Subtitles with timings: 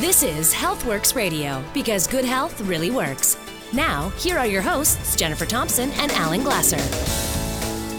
[0.00, 3.36] This is Healthworx Radio because good health really works.
[3.72, 6.76] Now, here are your hosts, Jennifer Thompson and Alan Glasser.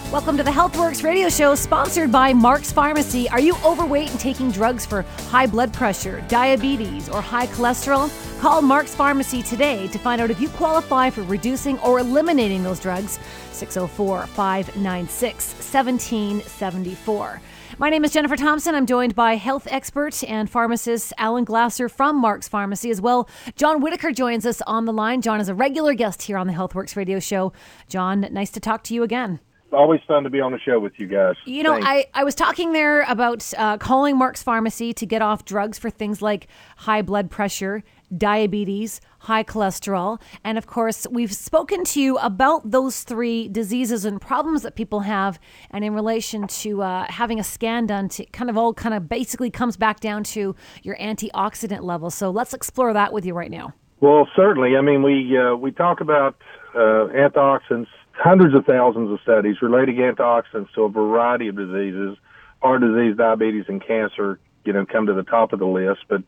[0.10, 3.28] Welcome to the Healthworx radio show sponsored by Mark's Pharmacy.
[3.28, 8.10] Are you overweight and taking drugs for high blood pressure, diabetes, or high cholesterol?
[8.40, 12.80] Call Mark's Pharmacy today to find out if you qualify for reducing or eliminating those
[12.80, 13.20] drugs.
[13.52, 17.42] 604 596 1774.
[17.80, 18.76] My name is Jennifer Thompson.
[18.76, 23.30] I'm joined by health expert and pharmacist Alan Glasser from Mark's Pharmacy as well.
[23.56, 25.22] John Whitaker joins us on the line.
[25.22, 27.54] John is a regular guest here on the Healthworx radio show.
[27.88, 29.40] John, nice to talk to you again
[29.72, 31.36] always fun to be on the show with you guys.
[31.46, 35.46] You know, I, I was talking there about uh, calling Mark's Pharmacy to get off
[35.46, 37.84] drugs for things like high blood pressure,
[38.18, 40.22] diabetes, high cholesterol.
[40.44, 45.02] And of course, we've spoken to you about those three diseases and problems that people
[45.02, 45.40] have.
[45.72, 49.10] And in relation to uh, having a scan done, to kind of all kind of
[49.10, 52.10] basically comes back down to your antioxidant level.
[52.10, 53.74] So let's explore that with you right now.
[54.02, 54.78] Well, certainly.
[54.78, 56.38] I mean, we uh, we talk about
[56.74, 62.18] uh, antioxidants hundreds of thousands of studies relating antioxidants to a variety of diseases.
[62.62, 66.22] Heart disease, diabetes, and cancer, you know, come to the top of the list, but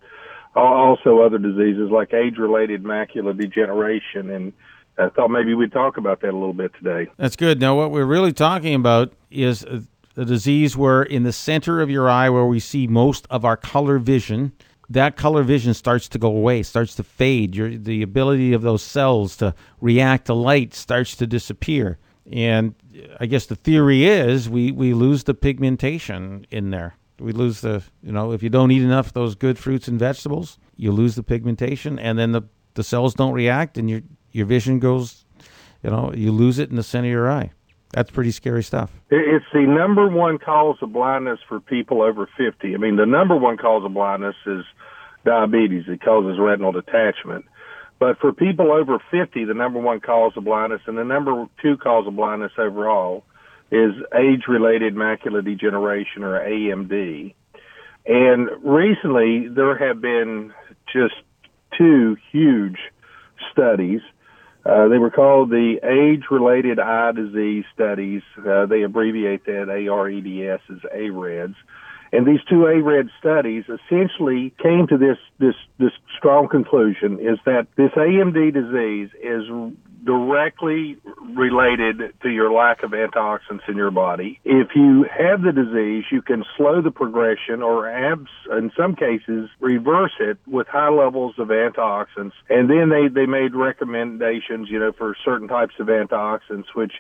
[0.56, 4.30] also other diseases like age-related macular degeneration.
[4.30, 4.54] And
[4.98, 7.10] I thought maybe we'd talk about that a little bit today.
[7.18, 7.60] That's good.
[7.60, 9.82] Now, what we're really talking about is uh,
[10.18, 13.56] a disease where in the center of your eye, where we see most of our
[13.56, 14.52] color vision,
[14.90, 17.56] that color vision starts to go away, starts to fade.
[17.56, 21.98] Your, the ability of those cells to react to light starts to disappear.
[22.32, 26.96] And uh, I guess the theory is we, we lose the pigmentation in there.
[27.22, 30.00] We lose the, you know, if you don't eat enough of those good fruits and
[30.00, 32.42] vegetables, you lose the pigmentation, and then the,
[32.74, 35.26] the cells don't react, and your, your vision goes,
[35.84, 37.52] you know, you lose it in the center of your eye.
[37.94, 38.92] That's pretty scary stuff.
[39.10, 42.74] It's the number one cause of blindness for people over 50.
[42.74, 44.64] I mean, the number one cause of blindness is
[45.26, 45.84] diabetes.
[45.88, 47.46] It causes retinal detachment.
[48.00, 51.78] But for people over 50, the number one cause of blindness and the number two
[51.78, 53.24] cause of blindness overall
[53.72, 57.34] is age-related macular degeneration or AMD.
[58.06, 60.54] And recently there have been
[60.92, 61.16] just
[61.78, 62.78] two huge
[63.52, 64.02] studies.
[64.66, 68.22] Uh, they were called the age-related eye disease studies.
[68.38, 71.56] Uh, they abbreviate that AREDS as AREDS.
[72.14, 77.68] And these two ARED studies essentially came to this, this, this strong conclusion is that
[77.78, 79.46] this AMD disease is
[80.04, 80.98] directly
[81.36, 84.40] related to your lack of antioxidants in your body.
[84.44, 89.50] If you have the disease, you can slow the progression or abs, in some cases
[89.60, 92.34] reverse it with high levels of antioxidants.
[92.50, 96.94] And then they, they made recommendations, you know, for certain types of antioxidants, which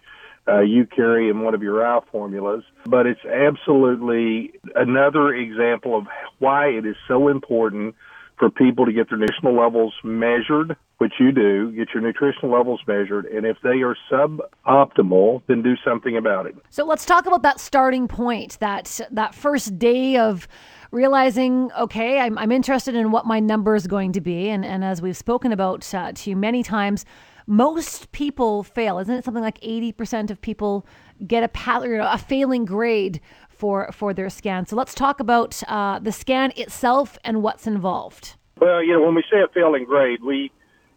[0.47, 2.63] uh, you carry in one of your eye formulas.
[2.85, 6.07] But it's absolutely another example of
[6.39, 7.95] why it is so important
[8.41, 12.79] for people to get their nutritional levels measured, which you do, get your nutritional levels
[12.85, 16.55] measured, and if they are suboptimal, then do something about it.
[16.69, 20.47] So let's talk about that starting point, that that first day of
[20.91, 24.83] realizing, okay, I'm, I'm interested in what my number is going to be, and, and
[24.83, 27.03] as we've spoken about uh, to you many times,
[27.47, 28.99] most people fail.
[28.99, 30.85] Isn't it something like 80% of people
[31.25, 33.19] get a, you know, a failing grade
[33.49, 34.67] for, for their scan?
[34.67, 38.35] So let's talk about uh, the scan itself and what's involved.
[38.59, 40.51] Well, you know, when we say a failing grade, we,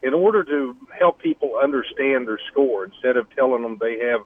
[0.05, 4.21] in order to help people understand their score, instead of telling them they have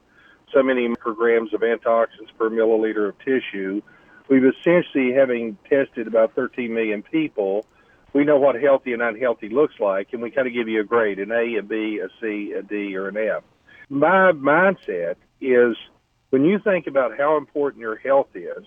[0.52, 3.80] so many micrograms of antioxidants per milliliter of tissue,
[4.28, 7.64] we've essentially, having tested about 13 million people,
[8.12, 10.84] we know what healthy and unhealthy looks like, and we kind of give you a
[10.84, 13.44] grade an A, a B, a C, a D, or an F.
[13.88, 15.76] My mindset is
[16.30, 18.64] when you think about how important your health is,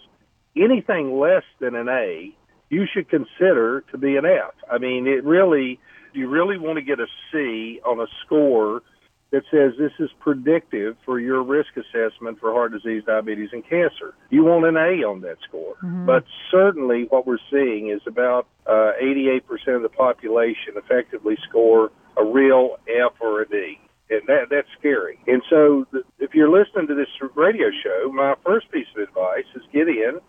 [0.55, 2.35] anything less than an A,
[2.69, 4.53] you should consider to be an F.
[4.71, 5.79] I mean, it really,
[6.13, 8.81] you really want to get a C on a score
[9.31, 14.13] that says this is predictive for your risk assessment for heart disease, diabetes, and cancer.
[14.29, 15.75] You want an A on that score.
[15.75, 16.05] Mm-hmm.
[16.05, 19.41] But certainly what we're seeing is about uh, 88%
[19.75, 23.79] of the population effectively score a real F or a D.
[24.09, 25.17] And that, that's scary.
[25.25, 29.45] And so the, if you're listening to this radio show, my first piece of advice
[29.55, 30.19] is get in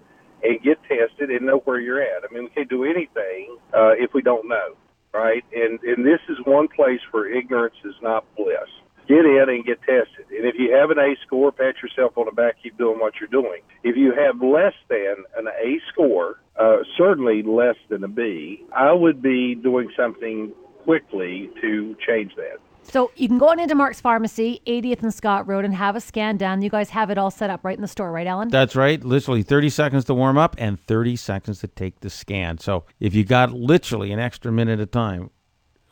[0.44, 2.22] and get tested and know where you're at.
[2.22, 4.76] I mean, we can't do anything uh, if we don't know,
[5.12, 5.44] right?
[5.54, 8.68] And, and this is one place where ignorance is not bliss
[9.08, 10.26] get in and get tested.
[10.30, 13.14] And if you have an A score, pat yourself on the back, keep doing what
[13.20, 13.60] you're doing.
[13.82, 18.92] If you have less than an A score, uh, certainly less than a B, I
[18.92, 20.52] would be doing something
[20.84, 22.58] quickly to change that.
[22.84, 26.00] So you can go on into Mark's Pharmacy, 80th and Scott Road, and have a
[26.00, 26.62] scan done.
[26.62, 28.49] You guys have it all set up right in the store, right, Alan?
[28.49, 29.02] That's right.
[29.02, 32.58] Literally 30 seconds to warm up and 30 seconds to take the scan.
[32.58, 35.31] So if you got literally an extra minute of time,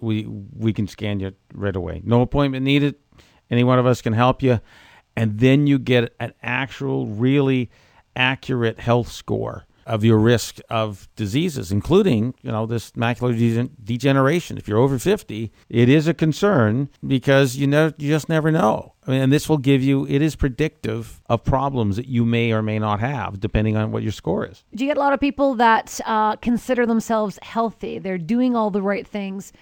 [0.01, 2.03] we we can scan you right away.
[2.05, 2.97] No appointment needed.
[3.51, 4.61] Any one of us can help you,
[5.17, 7.71] and then you get an actual, really
[8.17, 14.57] accurate health score of your risk of diseases, including you know this macular de- degeneration.
[14.57, 18.95] If you're over 50, it is a concern because you know you just never know.
[19.07, 22.53] I mean, and this will give you it is predictive of problems that you may
[22.53, 24.65] or may not have depending on what your score is.
[24.75, 27.99] Do you get a lot of people that uh, consider themselves healthy?
[27.99, 29.53] They're doing all the right things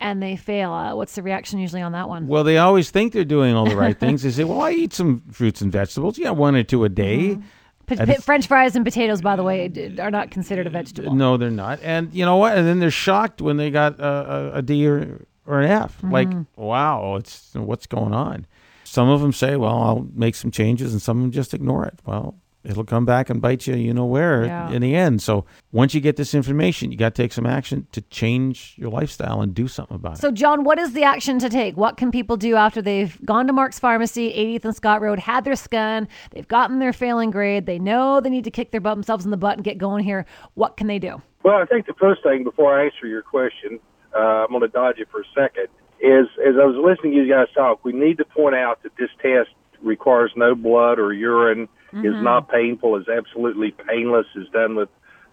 [0.00, 0.72] and they fail.
[0.72, 2.26] Uh, what's the reaction usually on that one?
[2.26, 4.22] Well, they always think they're doing all the right things.
[4.22, 6.16] They say, "Well, I eat some fruits and vegetables.
[6.18, 7.42] Yeah, one or two a day." P-
[7.86, 11.14] p- French fries and potatoes, by the way, are not considered a uh, vegetable.
[11.14, 11.80] No, they're not.
[11.82, 12.56] And you know what?
[12.56, 15.96] And then they're shocked when they got a, a, a D or, or an F.
[15.98, 16.12] Mm-hmm.
[16.12, 18.46] Like, wow, it's what's going on?
[18.84, 21.84] Some of them say, "Well, I'll make some changes," and some of them just ignore
[21.84, 21.98] it.
[22.06, 24.70] Well, it'll come back and bite you, you know where, Yeah.
[24.70, 25.20] in the end.
[25.22, 28.90] So once you get this information, you got to take some action to change your
[28.90, 30.20] lifestyle and do something about it.
[30.20, 31.76] So, John, what is the action to take?
[31.76, 35.44] What can people do after they've gone to Mark's Pharmacy, 80th and Scott Road, had
[35.44, 38.94] their scan, they've gotten their failing grade, they know they need to kick their butt
[38.94, 40.24] themselves in the butt and get going here?
[40.54, 41.20] What can they do?
[41.42, 43.78] Well, I think the first thing before I answer your question,
[44.16, 45.66] uh, I'm going to dodge it for a second,
[46.00, 48.92] is as I was listening to you guys talk, we need to point out that
[48.98, 49.50] this test
[49.82, 51.68] requires no blood or urine,
[52.00, 54.88] is not painful, is absolutely painless, is done with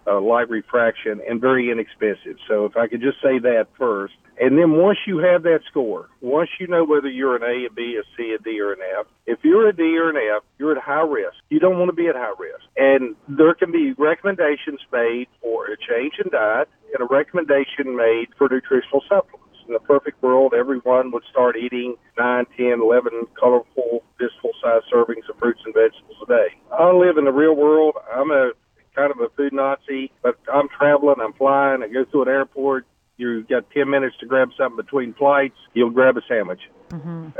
[0.06, 2.36] uh, light refraction, and very inexpensive.
[2.48, 4.14] So if I could just say that first.
[4.40, 7.70] And then once you have that score, once you know whether you're an A, a
[7.70, 10.42] B, a C, a D, or an F, if you're a D or an F,
[10.58, 11.36] you're at high risk.
[11.50, 12.64] You don't want to be at high risk.
[12.76, 18.28] And there can be recommendations made for a change in diet and a recommendation made
[18.36, 19.51] for nutritional supplements.
[19.72, 25.26] In the perfect world, everyone would start eating 9, 10, 11 colorful, fistful sized servings
[25.30, 26.48] of fruits and vegetables a day.
[26.70, 27.94] I live in the real world.
[28.14, 28.52] I'm a
[28.94, 32.84] kind of a food Nazi, but I'm traveling, I'm flying, I go through an airport.
[33.16, 36.60] You've got 10 minutes to grab something between flights, you'll grab a sandwich,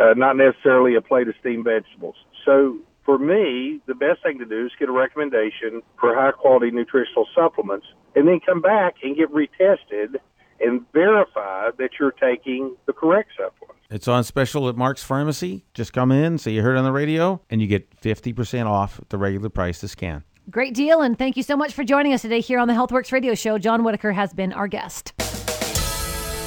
[0.01, 2.17] uh, not necessarily a plate of steamed vegetables.
[2.47, 6.71] So for me, the best thing to do is get a recommendation for high quality
[6.71, 10.17] nutritional supplements and then come back and get retested
[10.63, 13.81] and verify that you're taking the correct supplements.
[13.91, 15.67] It's on special at Mark's Pharmacy.
[15.75, 19.01] Just come in, say you heard it on the radio, and you get 50% off
[19.11, 20.25] the regular price to scan.
[20.51, 23.13] Great deal, and thank you so much for joining us today here on the Healthworx
[23.13, 23.59] Radio Show.
[23.59, 25.13] John Whitaker has been our guest.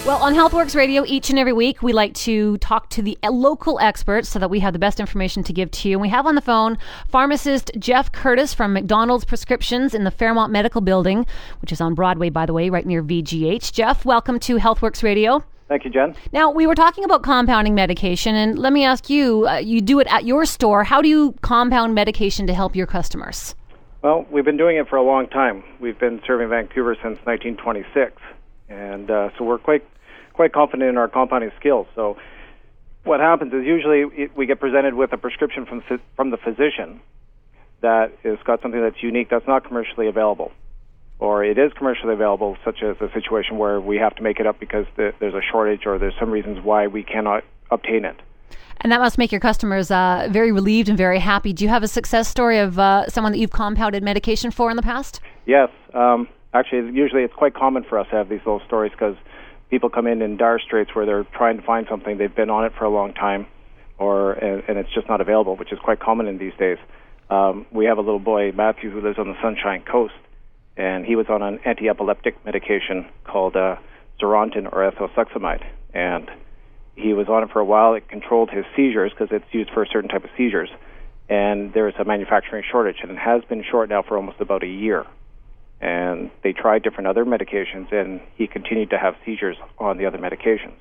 [0.06, 3.80] Well, on Healthworx Radio, each and every week, we like to talk to the local
[3.80, 5.96] experts so that we have the best information to give to you.
[5.96, 6.78] And we have on the phone
[7.10, 11.26] pharmacist Jeff Curtis from McDonald's Prescriptions in the Fairmont Medical Building,
[11.60, 13.72] which is on Broadway, by the way, right near VGH.
[13.72, 15.44] Jeff, welcome to Healthworx Radio.
[15.70, 16.16] Thank you, Jen.
[16.32, 20.00] Now, we were talking about compounding medication, and let me ask you uh, you do
[20.00, 20.84] it at your store.
[20.84, 23.56] How do you compound medication to help your customers?
[24.04, 25.64] Well, we've been doing it for a long time.
[25.80, 28.22] We've been serving Vancouver since 1926,
[28.70, 29.84] and uh, so we're quite
[30.34, 31.88] quite confident in our compounding skills.
[31.96, 32.18] So,
[33.04, 35.84] what happens is usually it, we get presented with a prescription from
[36.16, 37.02] from the physician
[37.82, 40.52] that has got something that's unique that's not commercially available,
[41.20, 44.48] or it is commercially available, such as a situation where we have to make it
[44.48, 48.16] up because the, there's a shortage or there's some reasons why we cannot obtain it.
[48.82, 51.54] And that must make your customers uh, very relieved and very happy.
[51.54, 54.76] Do you have a success story of uh, someone that you've compounded medication for in
[54.76, 55.22] the past?
[55.46, 59.16] Yes, um, actually, usually it's quite common for us to have these little stories because
[59.70, 62.66] people come in in dire straits where they're trying to find something they've been on
[62.66, 63.46] it for a long time,
[63.98, 66.78] or and, and it's just not available, which is quite common in these days.
[67.30, 70.14] Um, we have a little boy Matthew who lives on the Sunshine Coast,
[70.78, 73.76] and he was on an anti-epileptic medication called uh,
[74.22, 76.30] Zarontin or ethosuximide, and
[76.96, 77.96] he was on it for a while.
[77.96, 80.70] It controlled his seizures because it's used for a certain type of seizures,
[81.28, 84.64] and there is a manufacturing shortage, and it has been short now for almost about
[84.64, 85.06] a year
[85.82, 90.18] and they tried different other medications, and he continued to have seizures on the other
[90.18, 90.76] medications.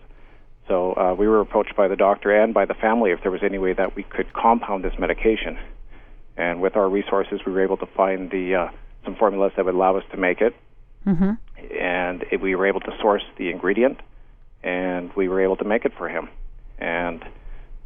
[0.69, 3.43] So uh, we were approached by the doctor and by the family if there was
[3.43, 5.59] any way that we could compound this medication.
[6.37, 8.69] And with our resources, we were able to find the uh,
[9.05, 10.55] some formulas that would allow us to make it.
[11.07, 11.33] Mm-hmm.
[11.77, 14.01] And it, we were able to source the ingredient,
[14.63, 16.29] and we were able to make it for him.
[16.79, 17.23] And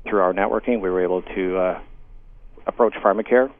[0.08, 1.80] through our networking, we were able to uh,
[2.66, 3.50] approach Pharmacare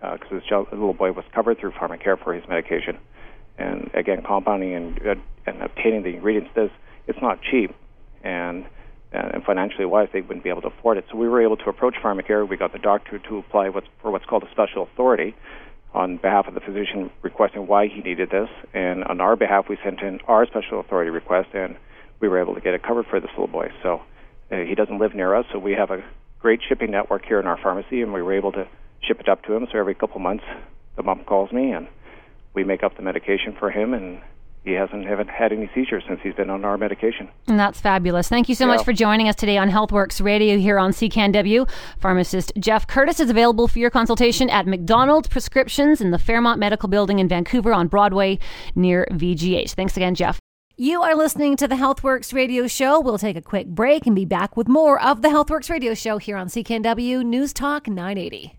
[0.00, 2.98] because this child- little boy was covered through Pharmacare for his medication.
[3.58, 5.14] And again, compounding and uh,
[5.46, 6.70] and obtaining the ingredients does
[7.06, 7.74] it's not cheap,
[8.22, 8.66] and
[9.12, 11.04] and financially wise they wouldn't be able to afford it.
[11.10, 12.46] So we were able to approach Pharmacare.
[12.46, 15.34] We got the doctor to apply what's for what's called a special authority
[15.94, 19.76] on behalf of the physician requesting why he needed this, and on our behalf we
[19.82, 21.76] sent in our special authority request, and
[22.20, 23.70] we were able to get it covered for this little boy.
[23.82, 24.02] So
[24.50, 26.02] Uh, he doesn't live near us, so we have a
[26.40, 28.66] great shipping network here in our pharmacy, and we were able to
[29.02, 29.66] ship it up to him.
[29.70, 30.44] So every couple months,
[30.96, 31.88] the mom calls me, and
[32.54, 34.20] we make up the medication for him, and
[34.64, 37.28] he hasn't haven't had any seizures since he's been on our medication.
[37.46, 38.28] And that's fabulous.
[38.28, 38.74] Thank you so yeah.
[38.74, 41.68] much for joining us today on Healthworx Radio here on CKNW.
[41.98, 46.88] Pharmacist Jeff Curtis is available for your consultation at McDonald Prescriptions in the Fairmont Medical
[46.88, 48.38] Building in Vancouver on Broadway
[48.74, 49.72] near VGH.
[49.72, 50.38] Thanks again, Jeff.
[50.76, 53.00] You are listening to the Healthworx radio show.
[53.00, 56.18] We'll take a quick break and be back with more of the Healthworx radio show
[56.18, 58.57] here on CKNW News Talk 980.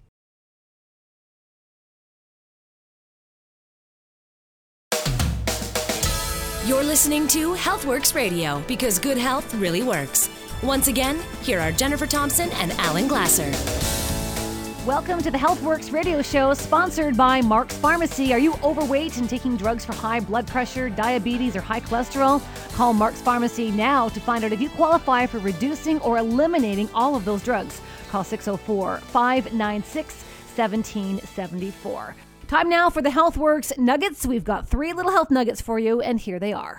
[6.69, 10.29] You're listening to Healthworx Radio because good health really works.
[10.61, 13.49] Once again, here are Jennifer Thompson and Alan Glasser.
[14.85, 18.33] Welcome to the Healthworx radio show sponsored by Mark's Pharmacy.
[18.33, 22.39] Are you overweight and taking drugs for high blood pressure, diabetes, or high cholesterol?
[22.75, 27.15] Call Mark's Pharmacy now to find out if you qualify for reducing or eliminating all
[27.15, 27.81] of those drugs.
[28.11, 30.23] Call 604 596
[30.55, 32.15] 1774.
[32.49, 34.25] Time now for the Healthworx Nuggets.
[34.25, 36.75] We've got three little health nuggets for you, and here they are.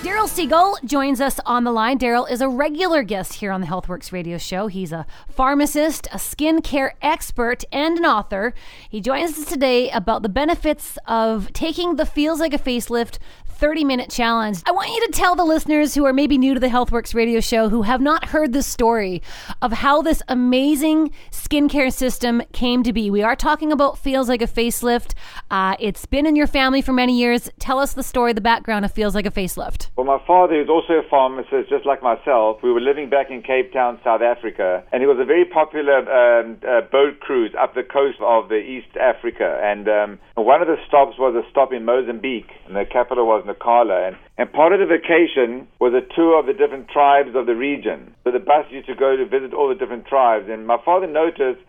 [0.00, 1.98] Daryl Siegel joins us on the line.
[1.98, 4.68] Daryl is a regular guest here on the Healthworx radio show.
[4.68, 8.54] He's a pharmacist, a skincare expert, and an author.
[8.88, 13.18] He joins us today about the benefits of taking the Feels Like a Facelift
[13.60, 14.62] 30 minute challenge.
[14.64, 17.40] I want you to tell the listeners who are maybe new to the Healthworx radio
[17.40, 19.20] show who have not heard the story
[19.60, 23.10] of how this amazing skincare system came to be.
[23.10, 25.12] We are talking about Feels Like a Facelift.
[25.50, 27.50] Uh, it's been in your family for many years.
[27.58, 29.90] Tell us the story, the background of Feels Like a Facelift.
[29.94, 32.62] Well, my father is also a pharmacist, just like myself.
[32.62, 35.98] We were living back in Cape Town, South Africa, and it was a very popular
[36.08, 39.60] um, uh, boat cruise up the coast of the East Africa.
[39.62, 43.44] And um, one of the stops was a stop in Mozambique, and the capital was
[43.58, 47.54] And, and part of the vacation was a tour of the different tribes of the
[47.54, 48.14] region.
[48.24, 50.46] So the bus used to go to visit all the different tribes.
[50.48, 51.60] And my father noticed,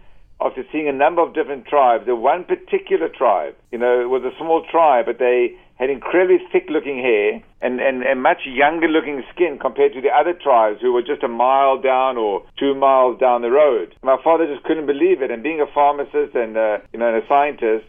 [0.41, 4.23] after seeing a number of different tribes, that one particular tribe, you know, it was
[4.23, 8.87] a small tribe, but they had incredibly thick looking hair and, and, and much younger
[8.87, 12.73] looking skin compared to the other tribes who were just a mile down or two
[12.73, 13.95] miles down the road.
[14.03, 15.31] My father just couldn't believe it.
[15.31, 17.85] And being a pharmacist and, uh, you know, and a scientist,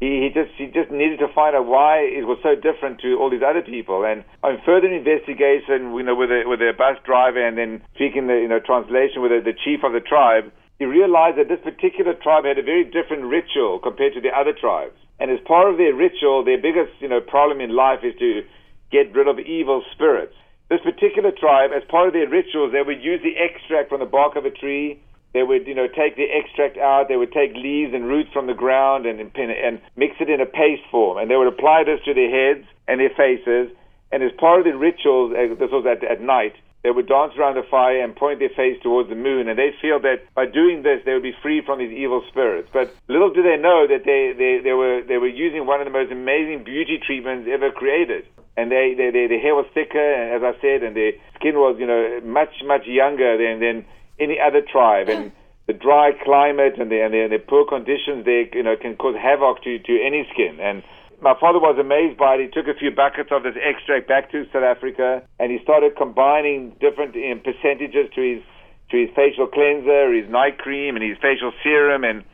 [0.00, 3.20] he, he just he just needed to find out why it was so different to
[3.20, 4.02] all these other people.
[4.08, 8.26] And on further investigation, you know, with a with a bus driver and then speaking
[8.26, 10.48] the you know translation with the, the chief of the tribe,
[10.80, 14.56] he realized that this particular tribe had a very different ritual compared to the other
[14.56, 14.96] tribes.
[15.20, 18.40] And as part of their ritual, their biggest you know problem in life is to
[18.88, 20.34] get rid of evil spirits.
[20.72, 24.08] This particular tribe, as part of their rituals, they would use the extract from the
[24.08, 25.02] bark of a tree
[25.32, 27.06] they would, you know, take the extract out.
[27.08, 30.46] They would take leaves and roots from the ground and, and mix it in a
[30.46, 31.18] paste form.
[31.18, 33.70] And they would apply this to their heads and their faces.
[34.10, 37.34] And as part of the rituals, uh, this was at, at night, they would dance
[37.38, 39.46] around the fire and point their face towards the moon.
[39.46, 42.68] And they feel that by doing this, they would be free from these evil spirits.
[42.72, 45.86] But little do they know that they, they, they, were, they were using one of
[45.86, 48.26] the most amazing beauty treatments ever created.
[48.56, 51.76] And they, they, they, their hair was thicker, as I said, and their skin was,
[51.78, 53.84] you know, much, much younger than, than
[54.20, 55.08] any other tribe.
[55.08, 55.32] And
[55.66, 58.96] the dry climate and the, and the, and the poor conditions there, you know, can
[58.96, 60.58] cause havoc to, to any skin.
[60.60, 60.82] And
[61.20, 62.40] my father was amazed by it.
[62.40, 65.96] He took a few buckets of this extract back to South Africa, and he started
[65.96, 68.42] combining different um, percentages to his
[68.90, 72.24] to his facial cleanser, his night cream, and his facial serum, and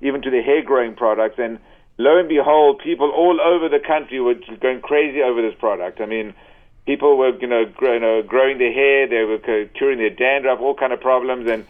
[0.00, 1.36] even to the hair growing products.
[1.36, 1.58] And
[1.98, 6.00] lo and behold, people all over the country were going crazy over this product.
[6.00, 6.32] I mean,
[6.86, 9.38] people were you know, you know growing their hair, they were
[9.76, 11.66] curing their dandruff, all kind of problems, and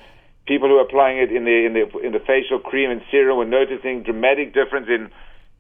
[0.47, 3.39] people who were applying it in the in the in the facial cream and serum
[3.39, 5.11] were noticing dramatic difference in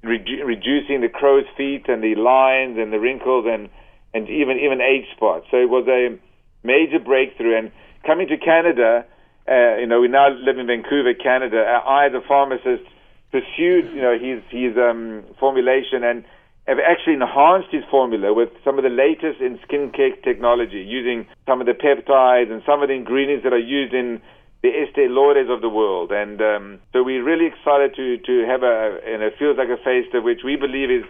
[0.04, 3.68] redu- reducing the crow's feet and the lines and the wrinkles and
[4.14, 5.46] and even even age spots.
[5.50, 6.18] So it was a
[6.62, 7.58] major breakthrough.
[7.58, 7.72] And
[8.04, 9.04] coming to Canada,
[9.48, 11.58] uh, you know, we now live in Vancouver, Canada.
[11.58, 12.84] I, as a pharmacist,
[13.30, 16.24] pursued you know his his um, formulation and
[16.66, 21.60] have actually enhanced his formula with some of the latest in skincare technology, using some
[21.60, 24.20] of the peptides and some of the ingredients that are used in
[24.62, 26.10] the Estee Lauders of the world.
[26.10, 29.78] And um, so we're really excited to, to have a, and it feels like a
[29.78, 31.04] Facelift which we believe is,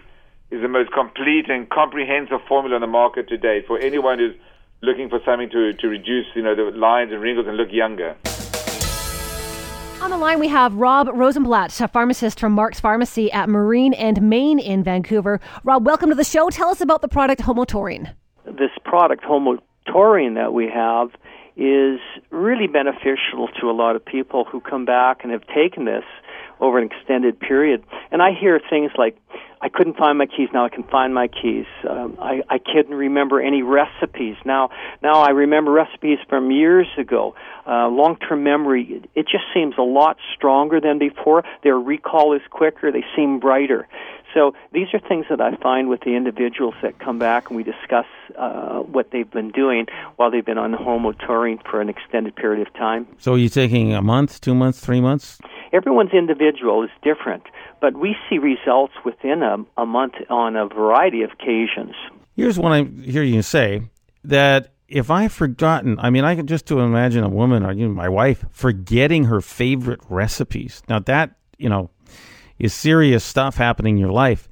[0.51, 4.35] is the most complete and comprehensive formula on the market today for anyone who's
[4.81, 8.15] looking for something to, to reduce, you know, the lines and wrinkles and look younger.
[9.99, 14.21] On the line, we have Rob Rosenblatt, a pharmacist from Mark's Pharmacy at Marine and
[14.21, 15.41] Main in Vancouver.
[15.63, 16.49] Rob, welcome to the show.
[16.49, 18.13] Tell us about the product Homotaurine.
[18.45, 21.09] This product, Homotaurine, that we have,
[21.55, 21.99] is
[22.29, 26.03] really beneficial to a lot of people who come back and have taken this
[26.59, 27.83] over an extended period.
[28.11, 29.17] And I hear things like,
[29.59, 30.49] I couldn't find my keys.
[30.53, 31.65] Now I can find my keys.
[31.89, 34.35] Um, I, I couldn't remember any recipes.
[34.45, 34.69] Now,
[35.01, 37.35] now I remember recipes from years ago.
[37.65, 41.43] Uh, long-term memory, it just seems a lot stronger than before.
[41.63, 42.91] Their recall is quicker.
[42.91, 43.87] They seem brighter.
[44.37, 47.63] So these are things that I find with the individuals that come back and we
[47.63, 48.05] discuss
[48.37, 52.71] uh, what they've been doing while they've been on HOMO-Taurine for an extended period of
[52.75, 53.07] time.
[53.17, 55.39] So are you taking a month, two months, three months?
[55.73, 57.43] Everyone's individual is different,
[57.81, 61.95] but we see results within a, a month on a variety of occasions.
[62.35, 63.89] Here's what I hear you say
[64.23, 67.87] that if I've forgotten, I mean, I can just to imagine a woman or you
[67.87, 70.83] know, my wife forgetting her favorite recipes.
[70.87, 71.89] Now that you know
[72.59, 74.47] is serious stuff happening in your life,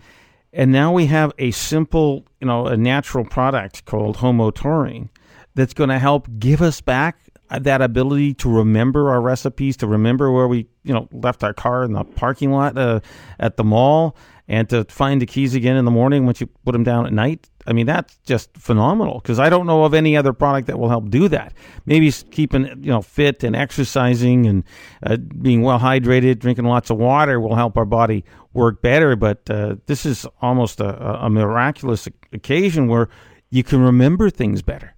[0.54, 5.10] and now we have a simple, you know, a natural product called HOMO-Taurine
[5.54, 7.18] that's going to help give us back
[7.50, 11.84] that ability to remember our recipes, to remember where we, you know, left our car
[11.84, 13.00] in the parking lot uh,
[13.40, 14.16] at the mall,
[14.48, 17.14] and to find the keys again in the morning once you put them down at
[17.14, 17.50] night.
[17.68, 20.90] I mean, that's just phenomenal because I don't know of any other product that will
[20.90, 21.54] help do that.
[21.86, 24.64] Maybe keeping, you know, fit and exercising and
[25.04, 29.16] uh, being well hydrated, drinking lots of water will help our body work better.
[29.16, 33.10] But uh, this is almost a, a miraculous occasion where
[33.50, 34.94] you can remember things better.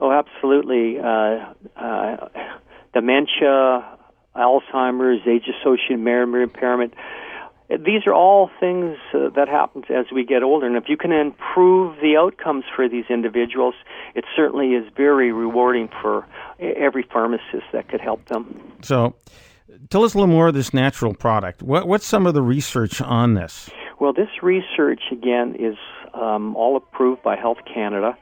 [0.00, 0.98] Oh, absolutely.
[0.98, 2.28] Uh, uh,
[2.94, 3.98] dementia,
[4.34, 6.94] Alzheimer's, age-associated memory impairment.
[7.78, 11.12] These are all things uh, that happens as we get older, and if you can
[11.12, 13.74] improve the outcomes for these individuals,
[14.14, 16.26] it certainly is very rewarding for
[16.58, 18.60] every pharmacist that could help them.
[18.82, 19.14] So,
[19.90, 21.62] tell us a little more of this natural product.
[21.62, 23.70] What, what's some of the research on this?
[24.00, 25.76] Well, this research again is
[26.14, 28.16] um, all approved by Health Canada,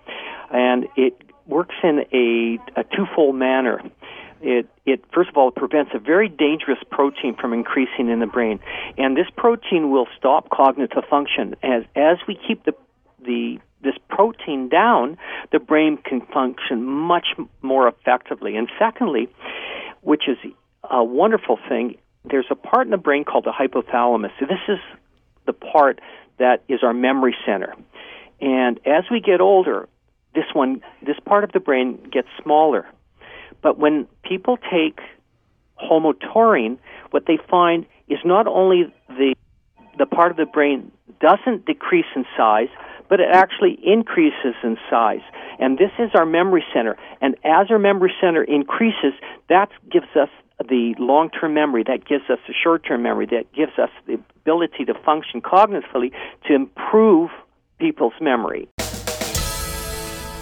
[0.53, 3.81] and it works in a, a twofold manner.
[4.43, 8.59] It, it first of all prevents a very dangerous protein from increasing in the brain,
[8.97, 12.73] and this protein will stop cognitive function as as we keep the
[13.23, 15.17] the this protein down,
[15.53, 17.29] the brain can function much
[17.63, 18.57] more effectively.
[18.57, 19.29] And secondly,
[20.03, 20.37] which is
[20.91, 24.31] a wonderful thing, there's a part in the brain called the hypothalamus.
[24.39, 24.79] So this is
[25.47, 26.01] the part
[26.39, 27.75] that is our memory center.
[28.41, 29.89] And as we get older,
[30.35, 32.87] this one, this part of the brain gets smaller.
[33.63, 35.01] But when people take
[35.77, 36.79] HOMO-Taurine,
[37.11, 39.35] what they find is not only the
[39.99, 42.69] the part of the brain doesn't decrease in size,
[43.11, 45.21] but it actually increases in size.
[45.59, 46.97] And this is our memory center.
[47.21, 49.13] And as our memory center increases,
[49.49, 50.31] that gives us
[50.69, 54.15] the long term memory, that gives us the short term memory, that gives us the
[54.41, 56.13] ability to function cognitively
[56.47, 57.31] to improve
[57.79, 58.69] people's memory.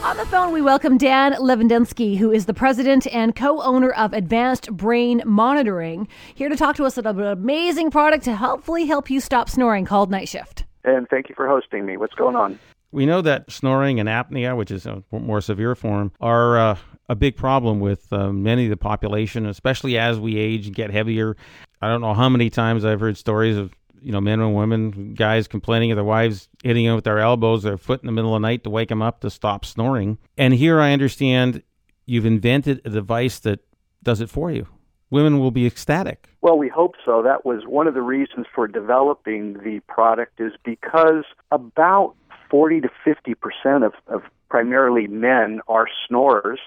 [0.04, 4.12] On the phone, we welcome Dan Levendowski, who is the president and co owner of
[4.12, 6.06] Advanced Brain Monitoring,
[6.36, 9.84] here to talk to us about an amazing product to hopefully help you stop snoring
[9.84, 10.64] called Night Shift.
[10.84, 11.96] And thank you for hosting me.
[11.96, 12.60] What's going on?
[12.92, 17.16] We know that snoring and apnea, which is a more severe form, are uh, a
[17.16, 21.36] big problem with uh, many of the population, especially as we age and get heavier.
[21.82, 25.14] I don't know how many times I've heard stories of you know, men and women,
[25.14, 28.34] guys complaining of their wives hitting them with their elbows, their foot in the middle
[28.34, 30.18] of the night to wake them up to stop snoring.
[30.36, 31.62] And here I understand
[32.06, 33.60] you've invented a device that
[34.02, 34.66] does it for you.
[35.10, 36.28] Women will be ecstatic.
[36.42, 37.22] Well, we hope so.
[37.22, 42.14] That was one of the reasons for developing the product is because about
[42.50, 46.60] 40 to 50 percent of, of primarily men are snorers,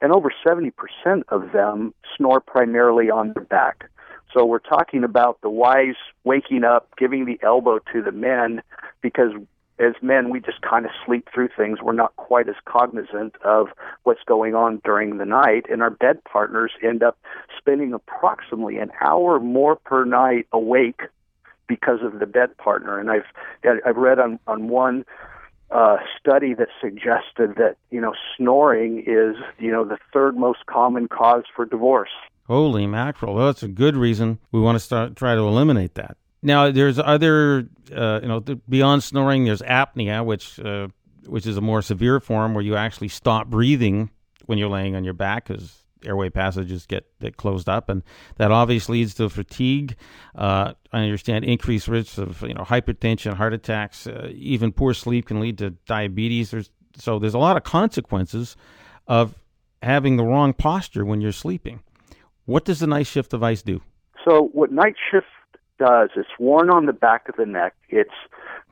[0.00, 3.88] and over 70 percent of them snore primarily on their back.
[4.32, 8.62] So we're talking about the wives waking up, giving the elbow to the men,
[9.00, 9.32] because
[9.78, 11.80] as men, we just kind of sleep through things.
[11.82, 13.68] We're not quite as cognizant of
[14.04, 17.18] what's going on during the night, and our bed partners end up
[17.58, 21.02] spending approximately an hour more per night awake
[21.66, 22.98] because of the bed partner.
[22.98, 23.26] And I've
[23.84, 25.04] I've read on on one
[25.70, 31.08] uh, study that suggested that you know snoring is you know the third most common
[31.08, 32.10] cause for divorce.
[32.46, 33.34] Holy mackerel!
[33.34, 36.16] Well, that's a good reason we want to start try to eliminate that.
[36.42, 39.44] Now, there's other, uh, you know, beyond snoring.
[39.44, 40.88] There's apnea, which uh,
[41.26, 44.10] which is a more severe form where you actually stop breathing
[44.46, 48.02] when you're laying on your back because airway passages get, get closed up, and
[48.36, 49.96] that obviously leads to fatigue.
[50.34, 55.26] Uh, I understand increased risks of you know hypertension, heart attacks, uh, even poor sleep
[55.26, 56.50] can lead to diabetes.
[56.50, 58.56] There's so there's a lot of consequences
[59.06, 59.34] of
[59.82, 61.80] having the wrong posture when you're sleeping.
[62.46, 63.82] What does the night shift device do?
[64.24, 65.26] So, what night shift
[65.78, 67.74] does, it's worn on the back of the neck.
[67.90, 68.10] It's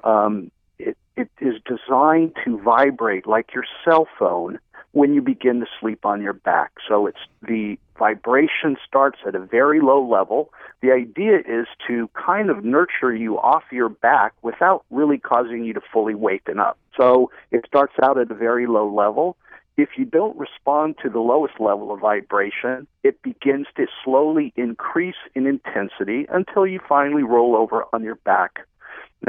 [0.04, 4.58] um, it, it is designed to vibrate like your cell phone,
[4.94, 6.70] when you begin to sleep on your back.
[6.88, 10.52] So it's the vibration starts at a very low level.
[10.82, 15.74] The idea is to kind of nurture you off your back without really causing you
[15.74, 16.78] to fully waken up.
[16.96, 19.36] So it starts out at a very low level.
[19.76, 25.16] If you don't respond to the lowest level of vibration, it begins to slowly increase
[25.34, 28.60] in intensity until you finally roll over on your back.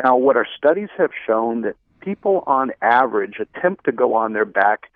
[0.04, 4.46] Now, what our studies have shown that people on average attempt to go on their
[4.46, 4.92] back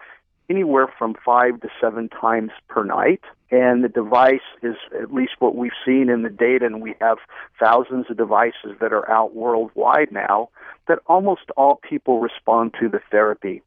[0.49, 3.21] anywhere from five to seven times per night.
[3.51, 7.17] And the device is at least what we've seen in the data, and we have
[7.59, 10.49] thousands of devices that are out worldwide now,
[10.87, 13.63] that almost all people respond to the therapy.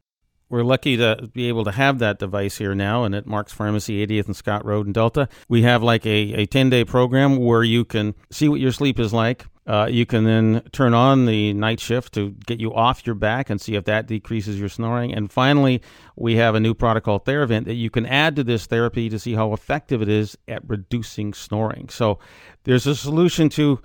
[0.53, 4.05] We're lucky to be able to have that device here now, and at Mark's Pharmacy,
[4.05, 5.27] 80th and Scott Road in Delta.
[5.49, 8.99] We have like a, a 10 day program where you can see what your sleep
[8.99, 13.03] is like, uh, you can then turn on the night shift to get you off
[13.03, 15.11] your back and see if that decreases your snoring.
[15.11, 15.81] And finally,
[16.15, 19.17] we have a new product called Theravent that you can add to this therapy to
[19.17, 21.89] see how effective it is at reducing snoring.
[21.89, 22.19] So
[22.65, 23.79] there's a solution to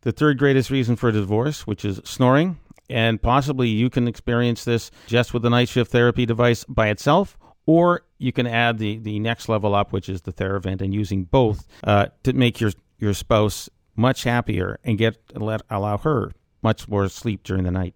[0.00, 2.58] the third greatest reason for divorce, which is snoring.
[2.90, 7.36] And possibly you can experience this just with the night shift therapy device by itself,
[7.66, 11.24] or you can add the, the next level up, which is the Theravent, and using
[11.24, 16.88] both uh, to make your, your spouse much happier and get let allow her much
[16.88, 17.94] more sleep during the night.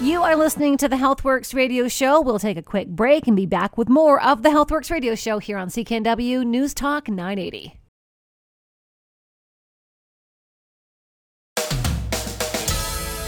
[0.00, 2.20] You are listening to the Healthworx radio show.
[2.20, 5.38] We'll take a quick break and be back with more of the Healthworx radio show
[5.38, 7.80] here on CKNW News Talk 980.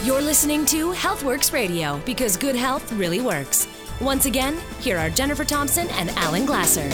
[0.03, 3.67] You're listening to Healthworx Radio because good health really works.
[4.01, 6.89] Once again, here are Jennifer Thompson and Alan Glasser.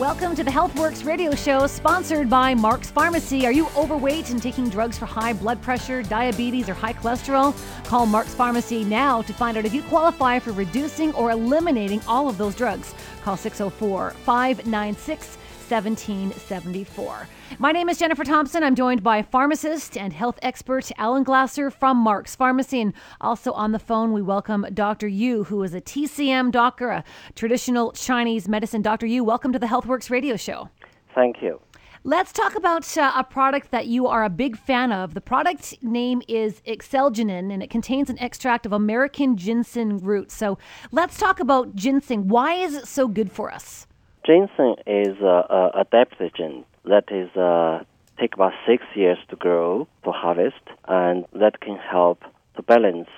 [0.00, 3.44] Welcome to the Healthworx radio show sponsored by Mark's Pharmacy.
[3.44, 7.54] Are you overweight and taking drugs for high blood pressure, diabetes, or high cholesterol?
[7.84, 12.26] Call Mark's Pharmacy now to find out if you qualify for reducing or eliminating all
[12.26, 12.94] of those drugs.
[13.22, 17.28] Call 604 596 1774.
[17.58, 18.62] My name is Jennifer Thompson.
[18.62, 22.80] I'm joined by pharmacist and health expert Alan Glasser from Mark's Pharmacy.
[22.80, 25.08] And also on the phone, we welcome Dr.
[25.08, 28.82] Yu, who is a TCM doctor, a traditional Chinese medicine.
[28.82, 29.06] Dr.
[29.06, 30.68] Yu, welcome to the Healthworx radio show.
[31.14, 31.60] Thank you.
[32.04, 35.14] Let's talk about uh, a product that you are a big fan of.
[35.14, 40.32] The product name is Excelginin, and it contains an extract of American ginseng root.
[40.32, 40.58] So
[40.90, 42.26] let's talk about ginseng.
[42.26, 43.86] Why is it so good for us?
[44.24, 47.82] Ginseng is a, a adaptogen that is uh,
[48.20, 52.22] take about six years to grow to harvest, and that can help
[52.54, 53.08] to balance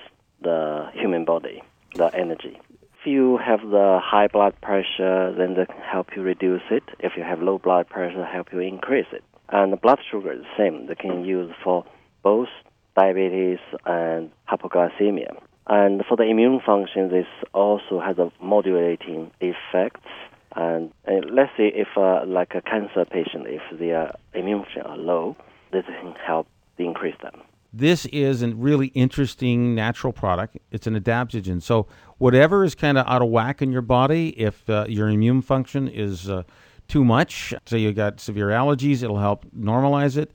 [0.41, 1.61] the human body,
[1.93, 2.59] the energy.
[2.99, 6.83] If you have the high blood pressure, then that can help you reduce it.
[6.99, 9.23] If you have low blood pressure, help you increase it.
[9.49, 10.87] And the blood sugar is the same.
[10.87, 11.85] They can use for
[12.23, 12.49] both
[12.97, 15.39] diabetes and hypoglycemia.
[15.67, 20.09] And for the immune function, this also has a modulating effects
[20.55, 24.97] and uh, let's say if uh, like a cancer patient, if their immune function are
[24.97, 25.35] low,
[25.71, 27.41] this can help increase them.
[27.73, 30.57] This is a really interesting natural product.
[30.71, 31.61] It's an adaptogen.
[31.61, 31.87] So
[32.19, 35.89] whatever is kind of out of whack in your body, if uh, your immune function
[35.89, 36.43] is uh,
[36.87, 40.31] too much, say you got severe allergies, it'll help normalize it.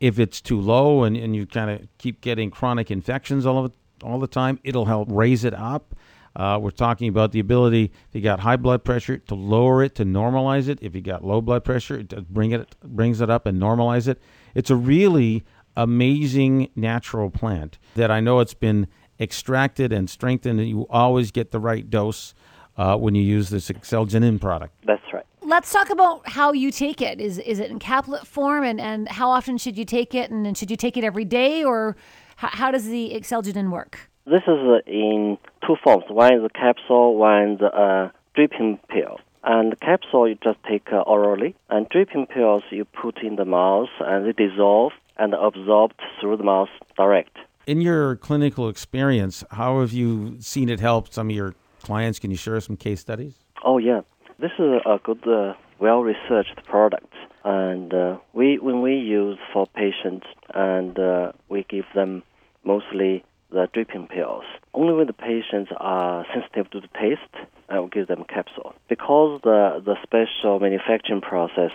[0.00, 3.72] If it's too low and, and you kind of keep getting chronic infections all of
[4.02, 5.94] all the time, it'll help raise it up.
[6.34, 9.94] Uh, we're talking about the ability, if you got high blood pressure, to lower it,
[9.94, 10.78] to normalize it.
[10.80, 14.20] If you got low blood pressure, it bring it brings it up and normalize it.
[14.54, 15.44] It's a really
[15.76, 18.86] amazing natural plant that I know it's been
[19.20, 22.34] extracted and strengthened, and you always get the right dose
[22.76, 24.74] uh, when you use this Excelginin product.
[24.86, 25.26] That's right.
[25.42, 27.20] Let's talk about how you take it.
[27.20, 30.46] Is is it in caplet form, and, and how often should you take it, and,
[30.46, 31.96] and should you take it every day, or
[32.36, 34.10] how, how does the Excelginin work?
[34.24, 36.04] This is in two forms.
[36.08, 39.18] One is a capsule, one is a dripping pill.
[39.44, 43.44] And the capsule you just take uh, orally, and dripping pills you put in the
[43.44, 47.36] mouth, and they dissolve and absorbed through the mouth direct.
[47.66, 52.20] In your clinical experience, how have you seen it help some of your clients?
[52.20, 53.34] Can you share some case studies?
[53.64, 54.02] Oh yeah,
[54.38, 57.12] this is a good, uh, well-researched product,
[57.44, 62.22] and uh, we when we use for patients, and uh, we give them
[62.64, 64.44] mostly the dripping pills.
[64.74, 68.74] Only when the patients are sensitive to the taste, I will give them capsule.
[68.88, 71.70] Because the, the special manufacturing process,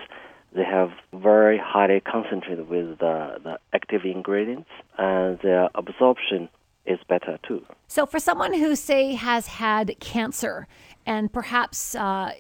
[0.53, 6.49] they have very highly concentrated with the, the active ingredients, and their absorption
[6.85, 7.63] is better too.
[7.87, 10.67] So, for someone who, say, has had cancer
[11.05, 12.31] and perhaps uh,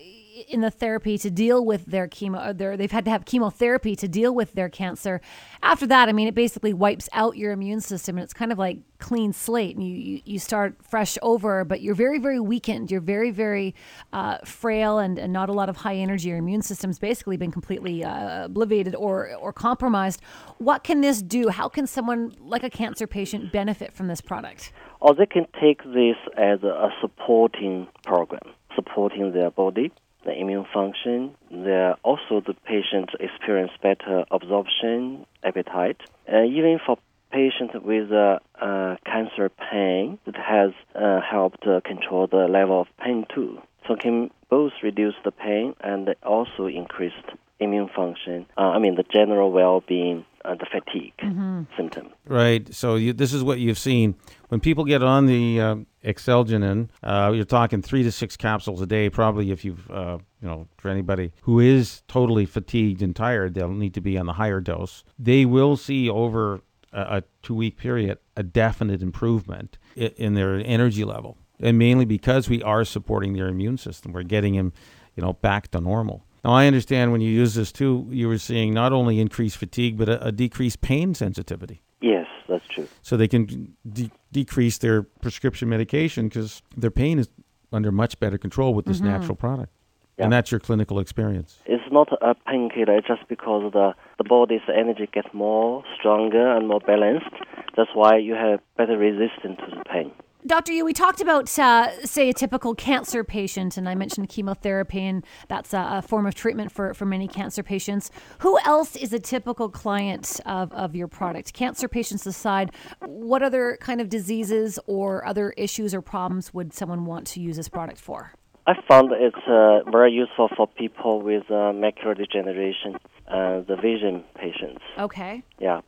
[0.47, 2.55] in the therapy to deal with their chemo.
[2.57, 5.21] Their, they've had to have chemotherapy to deal with their cancer.
[5.61, 8.57] After that, I mean, it basically wipes out your immune system, and it's kind of
[8.57, 11.63] like clean slate, and you you, you start fresh over.
[11.63, 12.91] But you're very very weakened.
[12.91, 13.75] You're very very
[14.13, 16.29] uh, frail, and, and not a lot of high energy.
[16.29, 20.21] Your immune system's basically been completely uh, obliterated or or compromised.
[20.57, 21.49] What can this do?
[21.49, 24.71] How can someone like a cancer patient benefit from this product?
[24.99, 29.91] Or they can take this as a supporting program, supporting their body,
[30.27, 31.33] the immune function.
[31.49, 36.01] There also the patient experience better absorption, appetite.
[36.31, 36.97] Uh, even for
[37.31, 43.25] patients with uh, uh, cancer pain, it has uh, helped control the level of pain
[43.33, 43.59] too.
[43.87, 47.13] So can both reduce the pain and also increase
[47.59, 48.45] immune function.
[48.57, 51.63] Uh, I mean the general well-being uh, the fatigue mm-hmm.
[51.75, 52.09] symptom.
[52.25, 52.73] Right.
[52.73, 54.15] So you, this is what you've seen
[54.49, 56.89] when people get on the uh, Excelginen.
[57.03, 59.09] Uh, you're talking three to six capsules a day.
[59.09, 63.69] Probably, if you've uh, you know, for anybody who is totally fatigued and tired, they'll
[63.69, 65.03] need to be on the higher dose.
[65.17, 66.61] They will see over
[66.93, 72.49] a, a two-week period a definite improvement in, in their energy level, and mainly because
[72.49, 74.13] we are supporting their immune system.
[74.13, 74.73] We're getting them,
[75.15, 76.23] you know, back to normal.
[76.43, 79.97] Now, I understand when you use this too, you were seeing not only increased fatigue,
[79.97, 81.81] but a, a decreased pain sensitivity.
[81.99, 82.87] Yes, that's true.
[83.01, 87.29] So they can de- decrease their prescription medication because their pain is
[87.71, 89.07] under much better control with this mm-hmm.
[89.07, 89.71] natural product.
[90.17, 90.25] Yeah.
[90.25, 91.59] And that's your clinical experience.
[91.65, 96.79] It's not a painkiller just because the, the body's energy gets more stronger and more
[96.79, 97.29] balanced.
[97.75, 100.11] That's why you have better resistance to the pain.
[100.47, 100.71] Dr.
[100.71, 105.25] Yu, we talked about, uh, say, a typical cancer patient, and I mentioned chemotherapy, and
[105.49, 108.09] that's a, a, form of treatment for, for many cancer patients.
[108.39, 111.51] Who else is a typical client of, of your product?
[111.53, 117.03] Cancer patients aside, what other kind of diseases or other issues or problems would someone
[117.03, 118.31] want to use this product for?
[118.65, 122.95] I found it's uh, very useful for people with uh, macular degeneration,
[123.27, 124.81] uh, the vision patients.
[124.97, 125.43] Okay.
[125.59, 125.81] Yeah.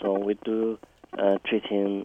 [0.00, 0.78] So we do
[1.18, 2.04] uh, treating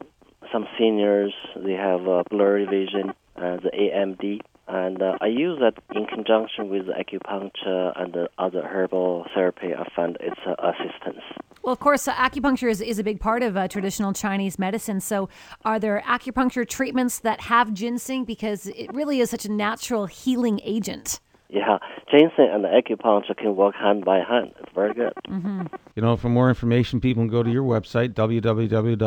[0.52, 5.76] some seniors they have uh, blurry vision, uh, the AMD, and uh, I use that
[5.96, 9.74] in conjunction with acupuncture and other herbal therapy.
[9.74, 11.22] I find its uh, assistance.
[11.64, 15.00] Well, of course, uh, acupuncture is, is a big part of uh, traditional Chinese medicine.
[15.02, 15.30] So,
[15.66, 20.60] are there acupuncture treatments that have ginseng because it really is such a natural healing
[20.64, 21.20] agent?
[21.54, 21.78] Yeah,
[22.10, 24.54] ginseng and acupuncture can work hand by hand.
[24.60, 25.13] It's very good.
[25.34, 25.66] Mm-hmm.
[25.96, 29.00] You know, for more information, people can go to your website, www.tcmrp.com.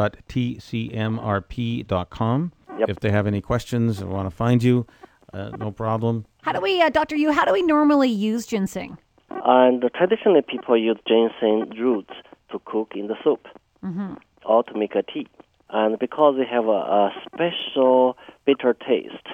[2.78, 2.88] Yep.
[2.88, 4.86] If they have any questions or want to find you,
[5.32, 6.26] uh, no problem.
[6.42, 7.16] How do we, uh, Dr.
[7.16, 8.98] Yu, how do we normally use ginseng?
[9.30, 12.14] And traditionally, people use ginseng roots
[12.50, 13.46] to cook in the soup
[13.84, 14.14] mm-hmm.
[14.44, 15.28] or to make a tea.
[15.70, 19.26] And because they have a, a special bitter taste,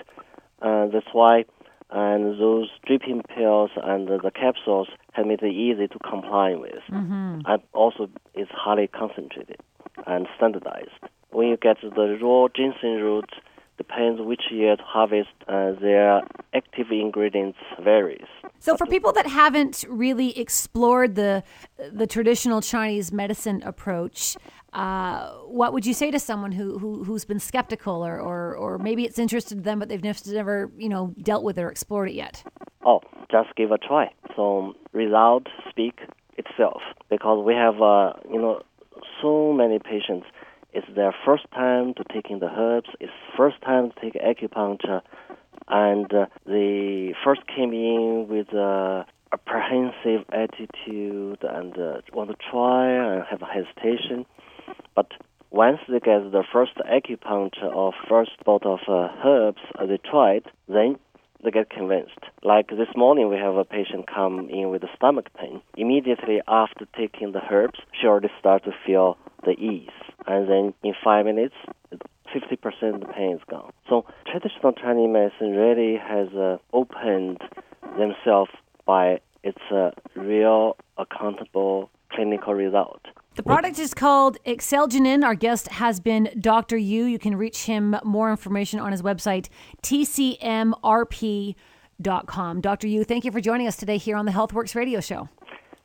[0.61, 1.45] uh, that's why
[1.93, 6.83] and those dripping pills and the capsules have made it easy to comply with.
[6.91, 7.41] Mm-hmm.
[7.45, 9.61] And also, it's highly concentrated
[10.07, 10.91] and standardized.
[11.31, 13.35] When you get the raw ginseng roots,
[13.77, 16.23] depends which year to harvest, uh, their
[16.55, 18.27] active ingredients varies.
[18.59, 21.43] So, for people that haven't really explored the
[21.93, 24.37] the traditional Chinese medicine approach,
[24.73, 28.79] uh, what would you say to someone who, who who's been skeptical, or, or or
[28.79, 32.15] maybe it's interested them, but they've never you know dealt with it or explored it
[32.15, 32.43] yet?
[32.85, 34.13] Oh, just give a try.
[34.35, 36.01] So, result speak
[36.39, 38.63] itself because we have uh, you know
[39.21, 40.27] so many patients
[40.73, 42.89] it's their first time to taking the herbs.
[42.99, 45.03] It's first time to take acupuncture,
[45.69, 52.89] and uh, they first came in with a apprehensive attitude and uh, want to try
[52.91, 54.27] and have a hesitation.
[54.95, 55.13] But
[55.51, 60.45] once they get the first acupuncture or first bottle of uh, herbs uh, they tried,
[60.69, 60.97] then
[61.45, 62.19] they get convinced.
[62.43, 65.61] Like this morning, we have a patient come in with a stomach pain.
[65.77, 69.91] Immediately after taking the herbs, she already started to feel the ease.
[70.27, 71.55] And then in five minutes,
[72.35, 73.73] 50% of the pain is gone.
[73.89, 77.41] So traditional Chinese medicine really has uh, opened
[77.99, 78.51] themselves
[78.87, 83.01] by its uh, real, accountable clinical result.
[83.35, 85.25] The product is called Excelginen.
[85.25, 86.77] Our guest has been Dr.
[86.77, 87.05] Yu.
[87.05, 89.49] You can reach him more information on his website,
[89.83, 90.21] tcmrp.com.
[92.61, 92.87] Dr.
[92.87, 95.31] Yu, thank you for joining us today here on the Healthworx radio show.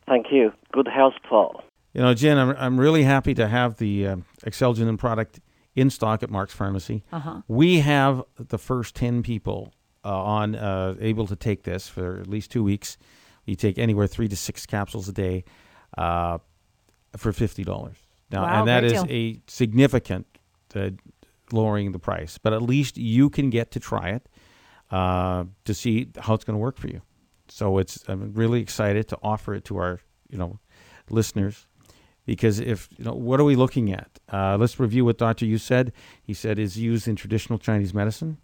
[0.08, 0.52] Thank you.
[0.74, 1.64] Good health Paul.
[1.94, 5.40] You know, Jen, I'm, I'm really happy to have the uh, Excelginen product
[5.74, 7.06] in stock at Mark's Pharmacy.
[7.14, 7.42] Uh-huh.
[7.48, 9.72] We have the first 10 people
[10.04, 12.98] uh, on uh, able to take this for at least two weeks.
[13.46, 15.46] You take anywhere three to six capsules a day
[15.98, 16.40] uh,
[17.16, 17.96] for $50.
[18.32, 19.06] Now, wow, and that is deal.
[19.10, 20.26] a significant
[20.76, 20.92] uh,
[21.52, 24.28] lowering the price, but at least you can get to try it
[24.92, 27.02] uh, to see how it's going to work for you.
[27.50, 30.60] So it's I'm really excited to offer it to our you know
[31.10, 31.66] listeners
[32.26, 34.20] because if you know what are we looking at?
[34.32, 35.94] Uh, let's review what Doctor Yu said.
[36.22, 38.38] He said is used in traditional Chinese medicine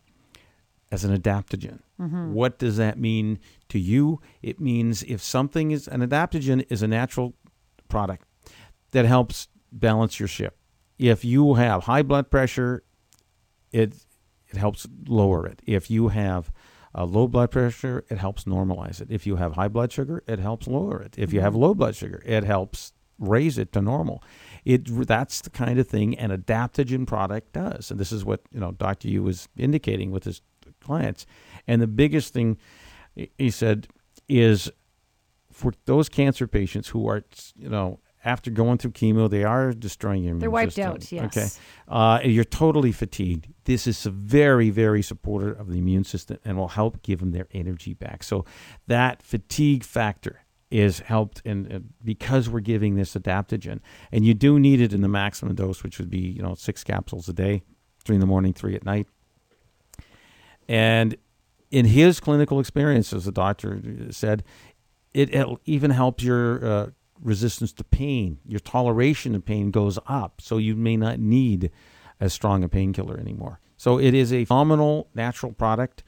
[0.93, 1.79] as an adaptogen.
[1.99, 2.33] Mm-hmm.
[2.33, 4.21] What does that mean to you?
[4.43, 7.33] It means if something is an adaptogen is a natural
[7.89, 8.25] product
[8.91, 10.55] that helps balance your ship.
[10.99, 12.83] If you have high blood pressure,
[13.71, 13.95] it
[14.47, 15.63] it helps lower it.
[15.65, 16.51] If you have
[16.95, 19.07] uh, low blood pressure, it helps normalize it.
[19.09, 21.15] If you have high blood sugar, it helps lower it.
[21.17, 24.23] If you have low blood sugar, it helps raise it to normal.
[24.63, 28.59] It that's the kind of thing an adaptogen product does, and this is what you
[28.59, 29.07] know Dr.
[29.07, 30.41] Yu was indicating with his
[30.83, 31.25] clients.
[31.67, 32.57] And the biggest thing
[33.15, 33.87] he- said
[34.27, 34.71] is
[35.51, 37.23] for those cancer patients who are
[37.55, 40.39] you know after going through chemo, they are destroying your immune system.
[40.39, 40.93] They're wiped system.
[40.93, 41.37] out, yes.
[41.37, 41.47] Okay,
[41.89, 43.47] uh, you're totally fatigued.
[43.65, 47.47] This is very, very supportive of the immune system and will help give them their
[47.51, 48.23] energy back.
[48.23, 48.45] So
[48.87, 53.79] that fatigue factor is helped in uh, because we're giving this adaptogen,
[54.11, 56.83] and you do need it in the maximum dose, which would be you know six
[56.83, 57.61] capsules a day,
[58.03, 59.07] three in the morning, three at night.
[60.67, 61.15] And
[61.71, 64.43] in his clinical experience, as the doctor said,
[65.13, 65.31] it
[65.65, 66.89] even helps your uh,
[67.21, 68.39] resistance to pain.
[68.45, 71.71] Your toleration of pain goes up, so you may not need
[72.19, 73.59] as strong a painkiller anymore.
[73.77, 76.03] So it is a phenomenal natural product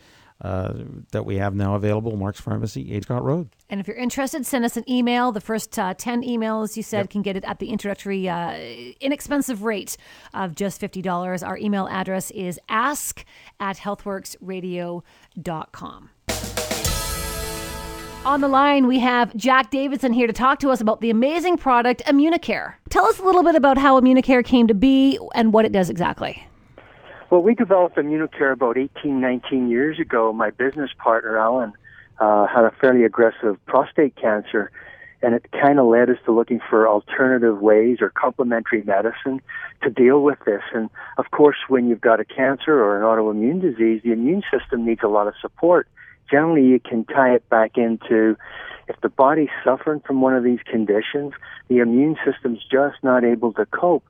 [0.45, 0.73] uh,
[1.11, 3.05] that we have now available, Mark's Pharmacy, H.
[3.05, 3.49] Scott Road.
[3.67, 5.31] And if you're interested, send us an email.
[5.31, 8.55] The first uh, 10 emails you said can get it at the introductory, uh,
[9.01, 9.97] inexpensive rate
[10.35, 11.43] of just $50.
[11.45, 13.25] Our email address is ask
[13.59, 16.09] at healthworxradio.com.
[18.25, 21.57] On the line, we have Jack Davidson here to talk to us about the amazing
[21.57, 22.75] product Immunicare.
[22.89, 25.89] Tell us a little bit about how Immunicare came to be and what it does
[25.89, 26.45] exactly.
[27.35, 30.31] Well, we developed Immunicare about 18, 19 years ago.
[30.31, 31.73] My business partner, Alan,
[32.17, 34.71] uh, had a fairly aggressive prostate cancer,
[35.21, 39.41] and it kind of led us to looking for alternative ways or complementary medicine
[39.83, 40.61] to deal with this.
[40.73, 44.85] And of course, when you've got a cancer or an autoimmune disease, the immune system
[44.85, 45.89] needs a lot of support.
[46.29, 48.35] Generally, you can tie it back into
[48.87, 51.33] if the body's suffering from one of these conditions,
[51.69, 54.03] the immune system's just not able to cope.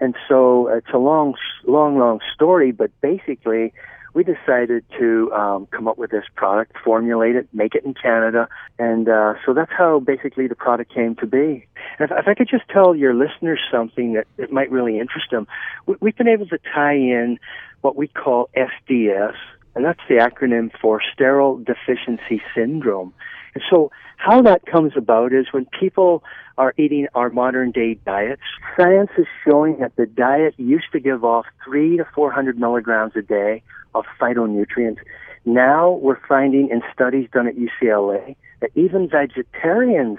[0.00, 3.72] And so it's a long, long, long story, but basically,
[4.14, 8.48] we decided to um, come up with this product, formulate it, make it in Canada,
[8.78, 11.66] and uh, so that's how basically the product came to be.
[11.98, 15.30] And if, if I could just tell your listeners something that, that might really interest
[15.30, 15.46] them,
[15.86, 17.38] we, we've been able to tie in
[17.80, 19.34] what we call SDS,
[19.74, 23.12] and that's the acronym for Sterol Deficiency Syndrome.
[23.54, 26.22] And so, how that comes about is when people
[26.56, 28.42] are eating our modern day diets,
[28.76, 33.22] science is showing that the diet used to give off three to 400 milligrams a
[33.22, 33.62] day
[33.94, 34.98] of phytonutrients.
[35.44, 40.18] Now we're finding in studies done at UCLA that even vegetarians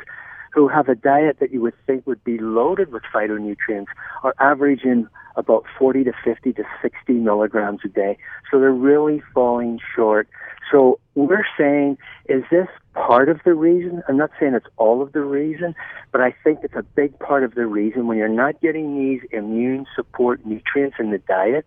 [0.54, 3.88] who have a diet that you would think would be loaded with phytonutrients
[4.22, 8.18] are averaging about 40 to 50 to 60 milligrams a day.
[8.50, 10.28] So they're really falling short.
[10.72, 14.02] So we're saying, is this part of the reason?
[14.08, 15.76] I'm not saying it's all of the reason,
[16.12, 19.22] but I think it's a big part of the reason when you're not getting these
[19.32, 21.66] immune support nutrients in the diet.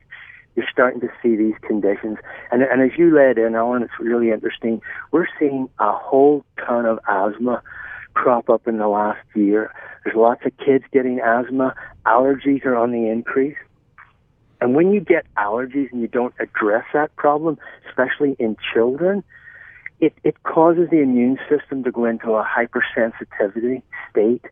[0.54, 2.16] You're starting to see these conditions.
[2.50, 4.80] And, and as you led in, Alan, it's really interesting.
[5.12, 7.62] We're seeing a whole ton of asthma
[8.16, 9.72] crop up in the last year.
[10.02, 11.74] There's lots of kids getting asthma.
[12.06, 13.56] Allergies are on the increase.
[14.60, 19.22] And when you get allergies and you don't address that problem, especially in children,
[20.00, 24.44] it, it causes the immune system to go into a hypersensitivity state.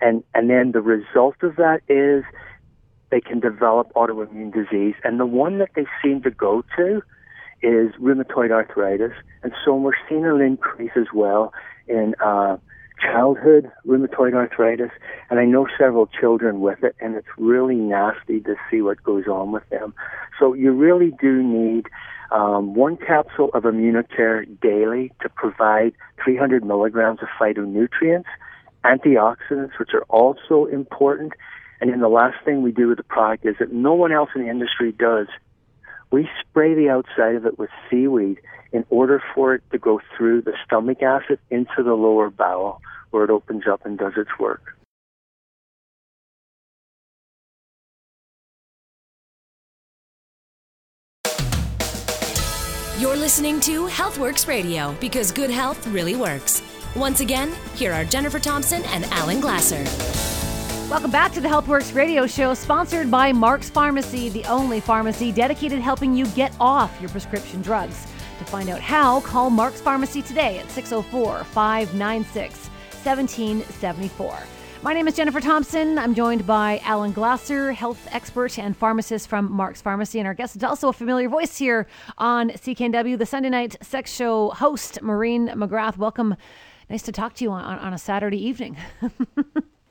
[0.00, 2.24] And, and then the result of that is
[3.10, 4.94] they can develop autoimmune disease.
[5.04, 7.02] And the one that they seem to go to
[7.62, 9.12] is rheumatoid arthritis.
[9.42, 11.52] And so we're seeing an increase as well
[11.86, 12.56] in uh,
[13.02, 14.90] childhood rheumatoid arthritis.
[15.30, 19.26] And I know several children with it, and it's really nasty to see what goes
[19.26, 19.94] on with them.
[20.38, 21.86] So you really do need
[22.30, 25.92] um, one capsule of Immunicare daily to provide
[26.24, 28.24] 300 milligrams of phytonutrients,
[28.84, 31.32] antioxidants, which are also important.
[31.80, 34.30] And then the last thing we do with the product is that no one else
[34.34, 35.26] in the industry does.
[36.10, 38.38] We spray the outside of it with seaweed
[38.72, 42.80] in order for it to go through the stomach acid into the lower bowel
[43.12, 44.76] where it opens up and does its work.
[52.98, 56.62] You're listening to Healthworx Radio because good health really works.
[56.94, 59.82] Once again, here are Jennifer Thompson and Alan Glasser.
[60.88, 65.80] Welcome back to the Healthworx radio show, sponsored by Mark's Pharmacy, the only pharmacy dedicated
[65.80, 68.06] helping you get off your prescription drugs.
[68.38, 72.70] To find out how, call Mark's Pharmacy today at 604 596
[73.04, 74.38] 1774.
[74.82, 75.98] My name is Jennifer Thompson.
[75.98, 80.18] I'm joined by Alan Glasser, health expert and pharmacist from Mark's Pharmacy.
[80.18, 81.86] And our guest is also a familiar voice here
[82.18, 85.96] on CKNW, the Sunday night sex show host, Maureen McGrath.
[85.96, 86.36] Welcome.
[86.90, 88.76] Nice to talk to you on, on a Saturday evening.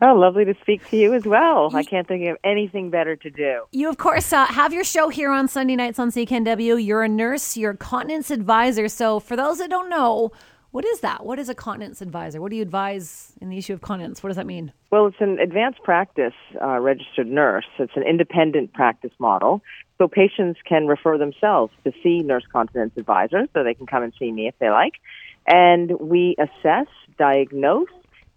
[0.03, 1.69] Oh, lovely to speak to you as well.
[1.75, 3.65] I can't think of anything better to do.
[3.71, 6.83] You, of course, uh, have your show here on Sunday nights on CKNW.
[6.83, 8.87] You're a nurse, you're a continence advisor.
[8.87, 10.31] So, for those that don't know,
[10.71, 11.25] what is that?
[11.25, 12.41] What is a continence advisor?
[12.41, 14.23] What do you advise in the issue of continence?
[14.23, 14.71] What does that mean?
[14.89, 17.65] Well, it's an advanced practice uh, registered nurse.
[17.77, 19.61] It's an independent practice model.
[19.97, 24.13] So patients can refer themselves to see nurse continence advisors, so they can come and
[24.17, 24.93] see me if they like.
[25.45, 27.89] And we assess, diagnose,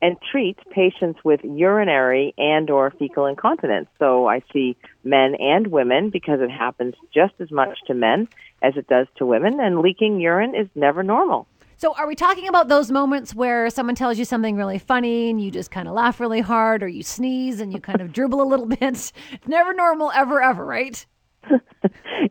[0.03, 3.89] and treat patients with urinary and or fecal incontinence.
[3.99, 8.29] So I see men and women because it happens just as much to men
[8.61, 11.47] as it does to women and leaking urine is never normal.
[11.85, 15.39] So are we talking about those moments where someone tells you something really funny and
[15.39, 18.41] you just kind of laugh really hard or you sneeze and you kind of dribble
[18.41, 19.13] a little bit?
[19.47, 21.05] Never normal ever ever, right?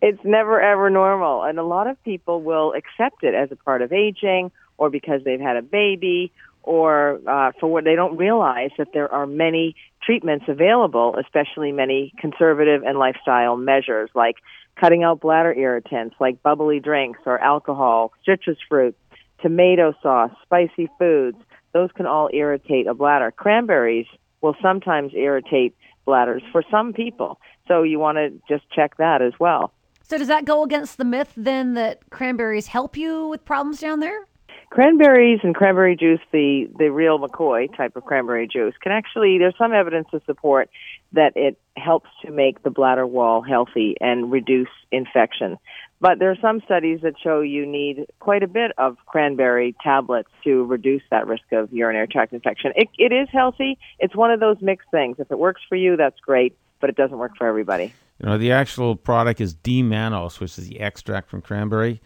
[0.01, 3.84] it's never ever normal and a lot of people will accept it as a part
[3.84, 6.32] of aging or because they've had a baby
[6.64, 12.12] or uh, for what they don't realize that there are many treatments available, especially many
[12.18, 14.38] conservative and lifestyle measures like
[14.80, 18.95] cutting out bladder irritants like bubbly drinks or alcohol, citrus fruit,
[19.43, 21.37] tomato sauce, spicy foods.
[21.73, 23.31] Those can all irritate a bladder.
[23.31, 24.07] Cranberries
[24.41, 25.75] will sometimes irritate
[26.05, 27.39] bladders for some people.
[27.67, 29.71] So you want to just check that as well.
[30.01, 33.99] So does that go against the myth then that cranberries help you with problems down
[33.99, 34.27] there?
[34.73, 39.53] cranberries and cranberry juice, the the real McCoy type of cranberry juice, can actually there's
[39.55, 40.67] some evidence to support
[41.11, 45.57] that it helps to make the bladder wall healthy and reduce infection.
[46.04, 50.28] But there are some studies that show you need quite a bit of cranberry tablets
[50.43, 52.74] to reduce that risk of urinary tract infection.
[52.76, 53.80] It, it is healthy.
[53.99, 55.16] It's one of those mixed things.
[55.18, 57.93] If it works for you, that's great, but it doesn't work for everybody.
[58.20, 62.01] You know, the actual product is D-mannose, which is the extract from cranberry.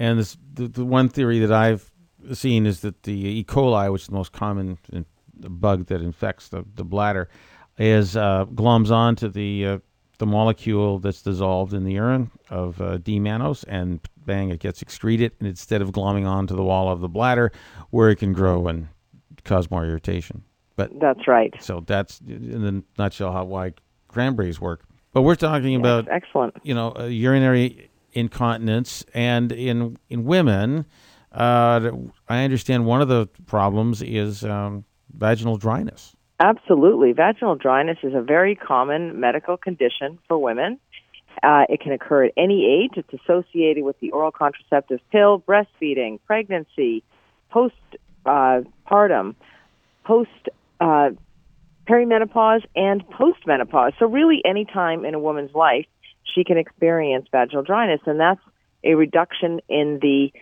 [0.00, 1.88] And this, the, the one theory that I've
[2.32, 3.44] seen is that the E.
[3.44, 4.78] coli, which is the most common
[5.36, 7.28] bug that infects the, the bladder,
[7.78, 9.78] is uh, gloms onto the uh,
[10.18, 15.32] the molecule that's dissolved in the urine of uh, D-mannose, and bang, it gets excreted.
[15.38, 17.52] And instead of glomming onto the wall of the bladder,
[17.90, 18.88] where it can grow and
[19.44, 20.42] cause more irritation.
[20.76, 21.54] But that's right.
[21.60, 23.74] So that's in the nutshell how why
[24.08, 24.84] cranberries work.
[25.12, 30.86] But we're talking yes, about excellent, you know, uh, urinary incontinence, and in in women
[31.32, 31.90] uh,
[32.28, 34.84] I understand one of the problems is um,
[35.16, 36.14] vaginal dryness.
[36.40, 37.12] Absolutely.
[37.12, 40.78] Vaginal dryness is a very common medical condition for women.
[41.42, 42.92] Uh, it can occur at any age.
[42.96, 47.02] It's associated with the oral contraceptive pill, breastfeeding, pregnancy,
[47.52, 49.32] postpartum, uh,
[50.04, 50.30] post
[50.80, 51.10] uh,
[51.88, 53.92] perimenopause, and postmenopause.
[53.98, 55.86] So, really, any time in a woman's life,
[56.34, 58.40] she can experience vaginal dryness, and that's
[58.84, 60.32] a reduction in the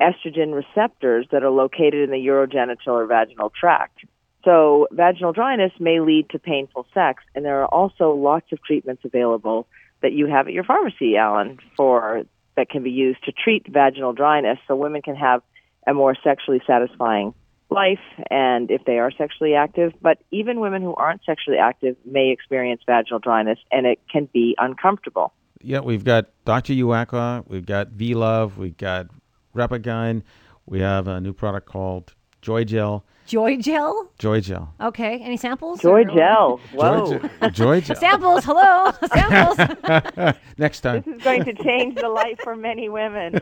[0.00, 4.04] estrogen receptors that are located in the urogenital or vaginal tract.
[4.44, 9.02] So vaginal dryness may lead to painful sex, and there are also lots of treatments
[9.04, 9.68] available
[10.02, 12.24] that you have at your pharmacy, Alan, for
[12.56, 15.42] that can be used to treat vaginal dryness, so women can have
[15.86, 17.34] a more sexually satisfying
[17.70, 19.92] life, and if they are sexually active.
[20.02, 24.54] But even women who aren't sexually active may experience vaginal dryness, and it can be
[24.58, 25.32] uncomfortable.
[25.60, 26.74] Yeah, we've got Dr.
[26.74, 29.06] Uaqua, we've got V Love, we've got
[29.54, 30.22] Repagyne.
[30.66, 33.04] We have a new product called Joy Gel.
[33.32, 34.10] Joy Gel?
[34.18, 34.74] Joy Gel.
[34.78, 35.18] Okay.
[35.22, 35.80] Any samples?
[35.80, 36.60] Joy Gel.
[36.74, 37.18] Whoa.
[37.18, 37.96] Joy, Joy Gel.
[37.98, 38.44] samples.
[38.44, 38.92] Hello.
[39.10, 40.36] samples.
[40.58, 41.02] Next time.
[41.06, 43.40] This is going to change the life for many women.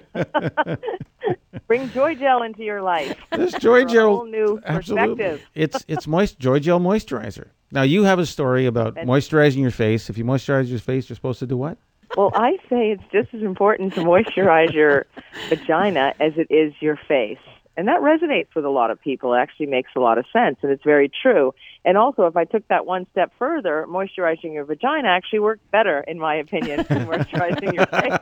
[1.67, 3.19] Bring Joy Gel into your life.
[3.33, 4.15] This Joy Gel.
[4.15, 5.25] whole new absolutely.
[5.25, 5.49] perspective.
[5.57, 7.49] It's it's moist Joy Gel moisturizer.
[7.73, 10.09] Now you have a story about moisturizing your face.
[10.09, 11.79] If you moisturize your face, you're supposed to do what?
[12.17, 15.07] Well, I say it's just as important to moisturize your
[15.49, 17.39] vagina as it is your face.
[17.81, 19.33] And that resonates with a lot of people.
[19.33, 21.55] It actually makes a lot of sense, and it's very true.
[21.83, 26.01] And also, if I took that one step further, moisturizing your vagina actually works better,
[26.01, 28.19] in my opinion, than moisturizing your face.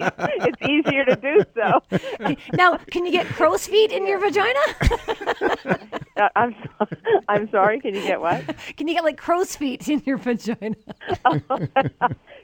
[0.46, 2.36] It's easier to do so.
[2.52, 4.60] Now, can you get crow's feet in your vagina?
[6.18, 6.86] Uh, I'm so,
[7.28, 7.78] I'm sorry.
[7.80, 8.42] Can you get what?
[8.76, 10.74] Can you get like crow's feet in your vagina?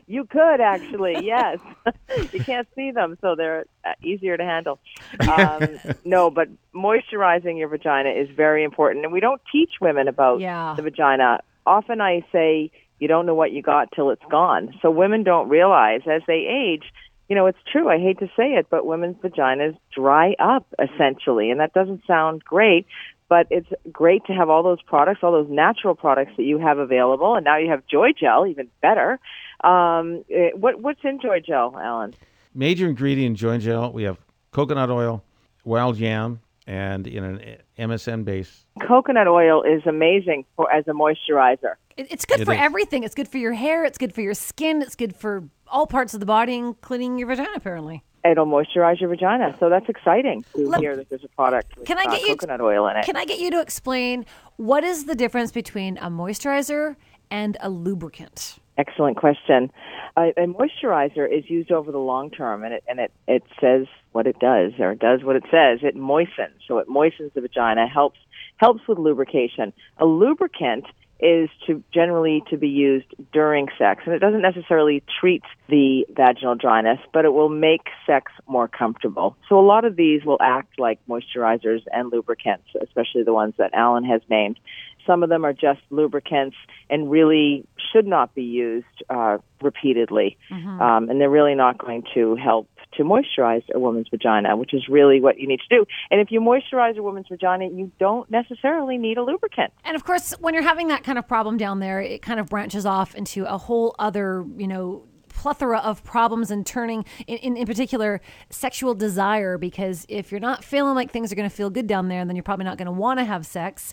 [0.07, 1.59] You could actually, yes.
[2.33, 4.79] you can't see them, so they're uh, easier to handle.
[5.21, 10.41] Um, no, but moisturizing your vagina is very important, and we don't teach women about
[10.41, 10.75] Yeah.
[10.77, 11.41] the vagina.
[11.67, 14.75] Often I say you don't know what you got till it's gone.
[14.83, 16.85] So women don't realize as they age,
[17.29, 17.89] you know, it's true.
[17.89, 22.45] I hate to say it, but women's vaginas dry up essentially, and that doesn't sound
[22.45, 22.87] great.
[23.35, 26.79] But it's great to have all those products, all those natural products that you have
[26.79, 29.19] available, and now you have Joy Gel, even better.
[29.65, 32.15] Um, eh, what what's in Joy Gel, Alan?
[32.55, 34.19] Major ingredient in Joy Gel, we have
[34.53, 35.25] coconut oil,
[35.65, 38.67] wild yam, and in an MSM base.
[38.87, 41.75] Coconut oil is amazing for as a moisturizer.
[41.97, 42.61] It's good It for is.
[42.61, 43.03] everything.
[43.03, 43.85] It's good for your hair.
[43.85, 44.81] It's good for your skin.
[44.81, 48.05] It's good for all parts of the body, including your vagina, apparently.
[48.25, 51.87] It'll moisturize your vagina, so that's exciting to Let- hear that there's a product with
[51.87, 52.29] Can I uh, get you?
[52.29, 53.05] coconut oil in it.
[53.05, 54.25] Can I get you to explain
[54.57, 56.97] what is the difference between a moisturizer
[57.31, 58.59] and a lubricant?
[58.79, 59.71] Excellent question.
[60.17, 63.87] A, a moisturizer is used over the long term, and it and it it says
[64.13, 65.81] what it does, or it does what it says.
[65.83, 68.19] It moistens, so it moistens the vagina, helps
[68.57, 69.73] helps with lubrication.
[69.99, 70.87] A lubricant
[71.21, 76.55] is to generally to be used during sex, and it doesn't necessarily treat the vaginal
[76.55, 79.37] dryness, but it will make sex more comfortable.
[79.49, 83.73] So a lot of these will act like moisturizers and lubricants, especially the ones that
[83.75, 84.59] Alan has named.
[85.07, 86.57] Some of them are just lubricants
[86.89, 90.37] and really should not be used uh, repeatedly,
[90.81, 94.89] um, and they're really not going to help to moisturize a woman's vagina, which is
[94.89, 95.87] really what you need to do.
[96.11, 99.73] And if you moisturize a woman's vagina, you don't necessarily need a lubricant.
[99.85, 102.49] And of course, when you're having that kind of problem down there, it kind of
[102.49, 107.57] branches off into a whole other, you know, plethora of problems and turning in, in,
[107.57, 108.21] in particular
[108.51, 112.07] sexual desire because if you're not feeling like things are going to feel good down
[112.07, 113.93] there then you're probably not going to want to have sex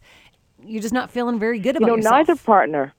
[0.64, 2.94] you're just not feeling very good you about know, yourself neither partner.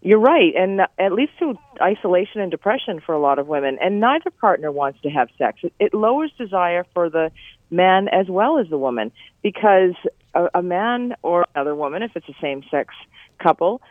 [0.00, 3.78] You're right, and it leads to isolation and depression for a lot of women.
[3.80, 5.58] And neither partner wants to have sex.
[5.62, 7.32] It, it lowers desire for the
[7.70, 9.10] man as well as the woman
[9.42, 9.94] because
[10.34, 12.94] a, a man or another woman, if it's a same-sex
[13.42, 13.82] couple,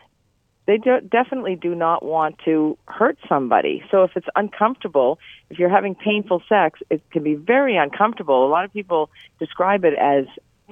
[0.66, 3.82] they do, definitely do not want to hurt somebody.
[3.90, 5.18] So if it's uncomfortable,
[5.50, 8.46] if you're having painful sex, it can be very uncomfortable.
[8.46, 10.24] A lot of people describe it as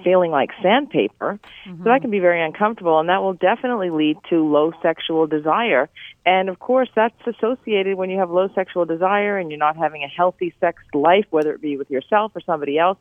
[0.05, 1.39] feeling like sandpaper.
[1.65, 2.01] So that mm-hmm.
[2.03, 5.89] can be very uncomfortable, and that will definitely lead to low sexual desire.
[6.25, 10.03] And of course, that's associated when you have low sexual desire and you're not having
[10.03, 12.99] a healthy sex life, whether it be with yourself or somebody else.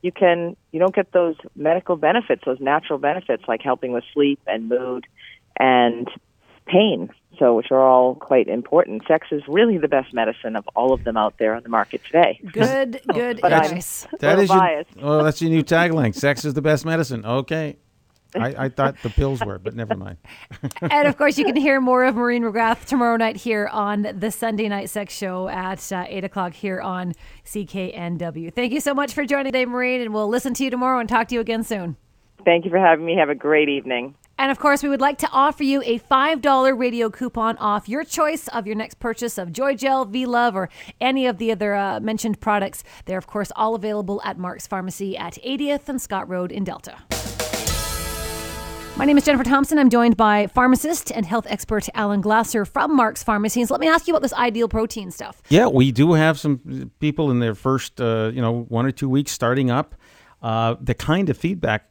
[0.00, 4.40] You can you don't get those medical benefits, those natural benefits like helping with sleep
[4.46, 5.06] and mood
[5.58, 6.08] and
[6.66, 7.10] pain.
[7.38, 9.02] So, which are all quite important.
[9.06, 12.00] Sex is really the best medicine of all of them out there on the market
[12.04, 12.40] today.
[12.52, 14.90] good good But advice That Little is your, biased.
[15.02, 16.14] oh, that's your new tagline.
[16.14, 17.24] Sex is the best medicine.
[17.24, 17.76] Okay.
[18.34, 20.18] I, I thought the pills were, but never mind.
[20.82, 24.30] and of course, you can hear more of Maureen McGrath tomorrow night here on the
[24.30, 27.14] Sunday Night Sex Show at uh, 8 o'clock here on
[27.46, 28.52] CKNW.
[28.52, 31.08] Thank you so much for joining today, Maureen, and we'll listen to you tomorrow and
[31.08, 31.96] talk to you again soon.
[32.44, 33.16] Thank you for having me.
[33.16, 34.14] Have a great evening.
[34.40, 38.04] And of course, we would like to offer you a $5 radio coupon off your
[38.04, 40.68] choice of your next purchase of Joy Gel, V Love, or
[41.00, 42.84] any of the other uh, mentioned products.
[43.06, 46.98] They're, of course, all available at Mark's Pharmacy at 80th and Scott Road in Delta.
[48.96, 49.76] My name is Jennifer Thompson.
[49.76, 53.72] I'm joined by pharmacist and health expert Alan Glasser from Mark's Pharmacies.
[53.72, 55.42] Let me ask you about this ideal protein stuff.
[55.48, 59.08] Yeah, we do have some people in their first, uh, you know, one or two
[59.08, 59.96] weeks starting up.
[60.40, 61.87] Uh, the kind of feedback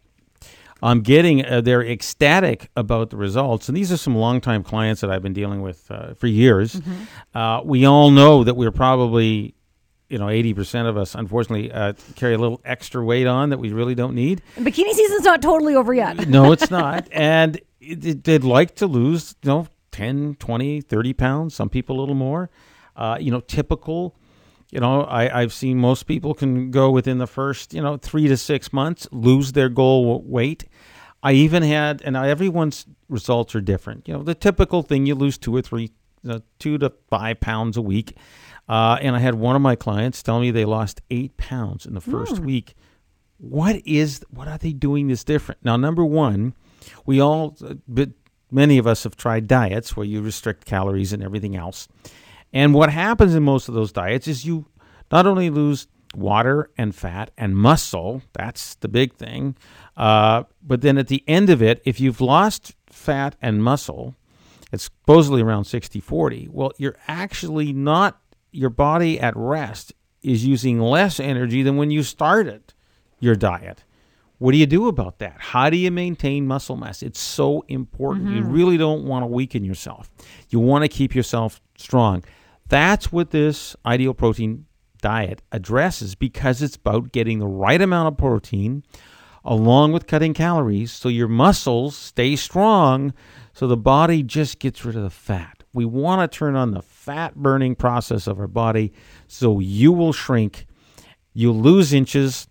[0.81, 3.67] I'm getting, uh, they're ecstatic about the results.
[3.67, 6.79] And these are some longtime clients that I've been dealing with uh, for years.
[7.33, 9.55] Uh, we all know that we're probably,
[10.09, 13.71] you know, 80% of us, unfortunately, uh, carry a little extra weight on that we
[13.73, 14.41] really don't need.
[14.55, 16.27] And bikini season's not totally over yet.
[16.29, 17.07] No, it's not.
[17.11, 21.97] and it, it- they'd like to lose, you know, 10, 20, 30 pounds, some people
[21.97, 22.49] a little more.
[22.95, 24.15] Uh, you know, typical.
[24.71, 28.27] You know, I, I've seen most people can go within the first, you know, three
[28.27, 30.65] to six months, lose their goal weight.
[31.23, 34.07] I even had, and everyone's results are different.
[34.07, 35.91] You know, the typical thing you lose two or three,
[36.23, 38.17] you know, two to five pounds a week.
[38.67, 41.93] Uh, and I had one of my clients tell me they lost eight pounds in
[41.93, 42.45] the first hmm.
[42.45, 42.75] week
[43.37, 46.53] what is what are they doing this different now number one
[47.05, 48.09] we all uh, but
[48.51, 51.87] many of us have tried diets where you restrict calories and everything else
[52.57, 54.65] and what happens in most of those diets is you
[55.11, 59.55] not only lose water and fat and muscle that's the big thing
[59.97, 64.15] uh, but then at the end of it if you've lost fat and muscle
[64.71, 68.19] it's supposedly around 60 40 well you're actually not
[68.51, 69.93] your body at rest
[70.23, 72.73] is using less energy than when you started
[73.19, 73.83] your diet.
[74.39, 75.35] What do you do about that?
[75.39, 77.01] How do you maintain muscle mass?
[77.01, 78.29] It's so important.
[78.35, 80.11] You really don't want to weaken yourself.
[80.49, 82.23] You want to keep yourself strong.
[82.69, 84.65] That's what this ideal protein
[85.01, 88.83] diet addresses because it's about getting the right amount of protein
[89.45, 93.13] along with cutting calories so your muscles stay strong
[93.53, 95.63] so the body just gets rid of the fat.
[95.73, 98.91] We want to turn on the fat burning process of our body
[99.27, 100.67] so you will shrink,
[101.33, 102.47] you'll lose inches.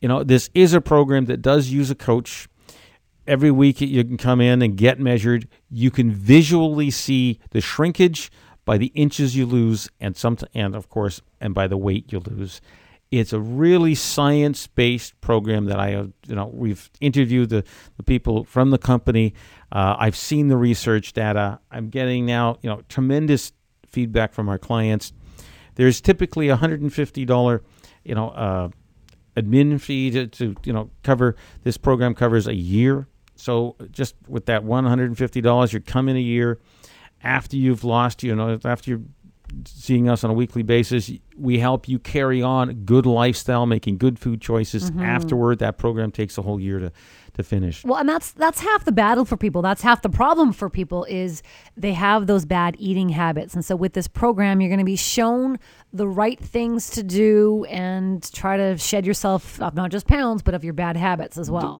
[0.00, 2.48] You know, this is a program that does use a coach.
[3.26, 5.46] Every week you can come in and get measured.
[5.70, 8.30] You can visually see the shrinkage
[8.70, 12.20] by the inches you lose and some and of course and by the weight you
[12.20, 12.60] lose.
[13.10, 17.64] It's a really science-based program that I, you know, we've interviewed the,
[17.96, 19.34] the people from the company.
[19.72, 21.58] Uh, I've seen the research data.
[21.72, 23.50] I'm getting now, you know, tremendous
[23.88, 25.12] feedback from our clients.
[25.74, 27.60] There's typically a $150,
[28.04, 28.68] you know, uh,
[29.36, 33.08] admin fee to, to, you know, cover this program covers a year.
[33.34, 36.60] So just with that $150, you come in a year
[37.22, 39.02] after you've lost, you know, after you're
[39.64, 44.18] seeing us on a weekly basis, we help you carry on good lifestyle, making good
[44.18, 44.90] food choices.
[44.90, 45.04] Mhm.
[45.04, 46.92] Afterward, that program takes a whole year to,
[47.34, 47.84] to finish.
[47.84, 49.60] Well, and that's that's half the battle for people.
[49.60, 51.42] That's half the problem for people is
[51.76, 53.54] they have those bad eating habits.
[53.54, 55.58] And so with this program, you're going to be shown
[55.92, 60.54] the right things to do and try to shed yourself of not just pounds, but
[60.54, 61.78] of your bad habits as well.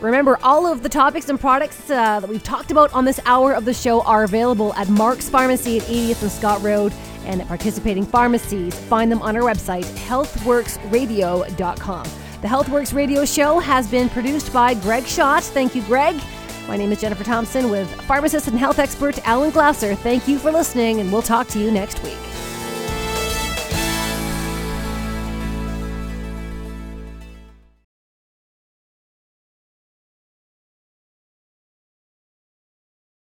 [0.00, 3.54] Remember, all of the topics and products uh, that we've talked about on this hour
[3.54, 6.92] of the show are available at Mark's Pharmacy at 80th and Scott Road
[7.24, 8.74] and at participating pharmacies.
[8.74, 12.06] Find them on our website, healthworxradio.com.
[12.42, 15.44] The Healthworx Radio Show has been produced by Greg Schott.
[15.44, 16.20] Thank you, Greg.
[16.68, 19.94] My name is Jennifer Thompson with pharmacist and health expert Alan Glasser.
[19.94, 22.18] Thank you for listening, and we'll talk to you next week.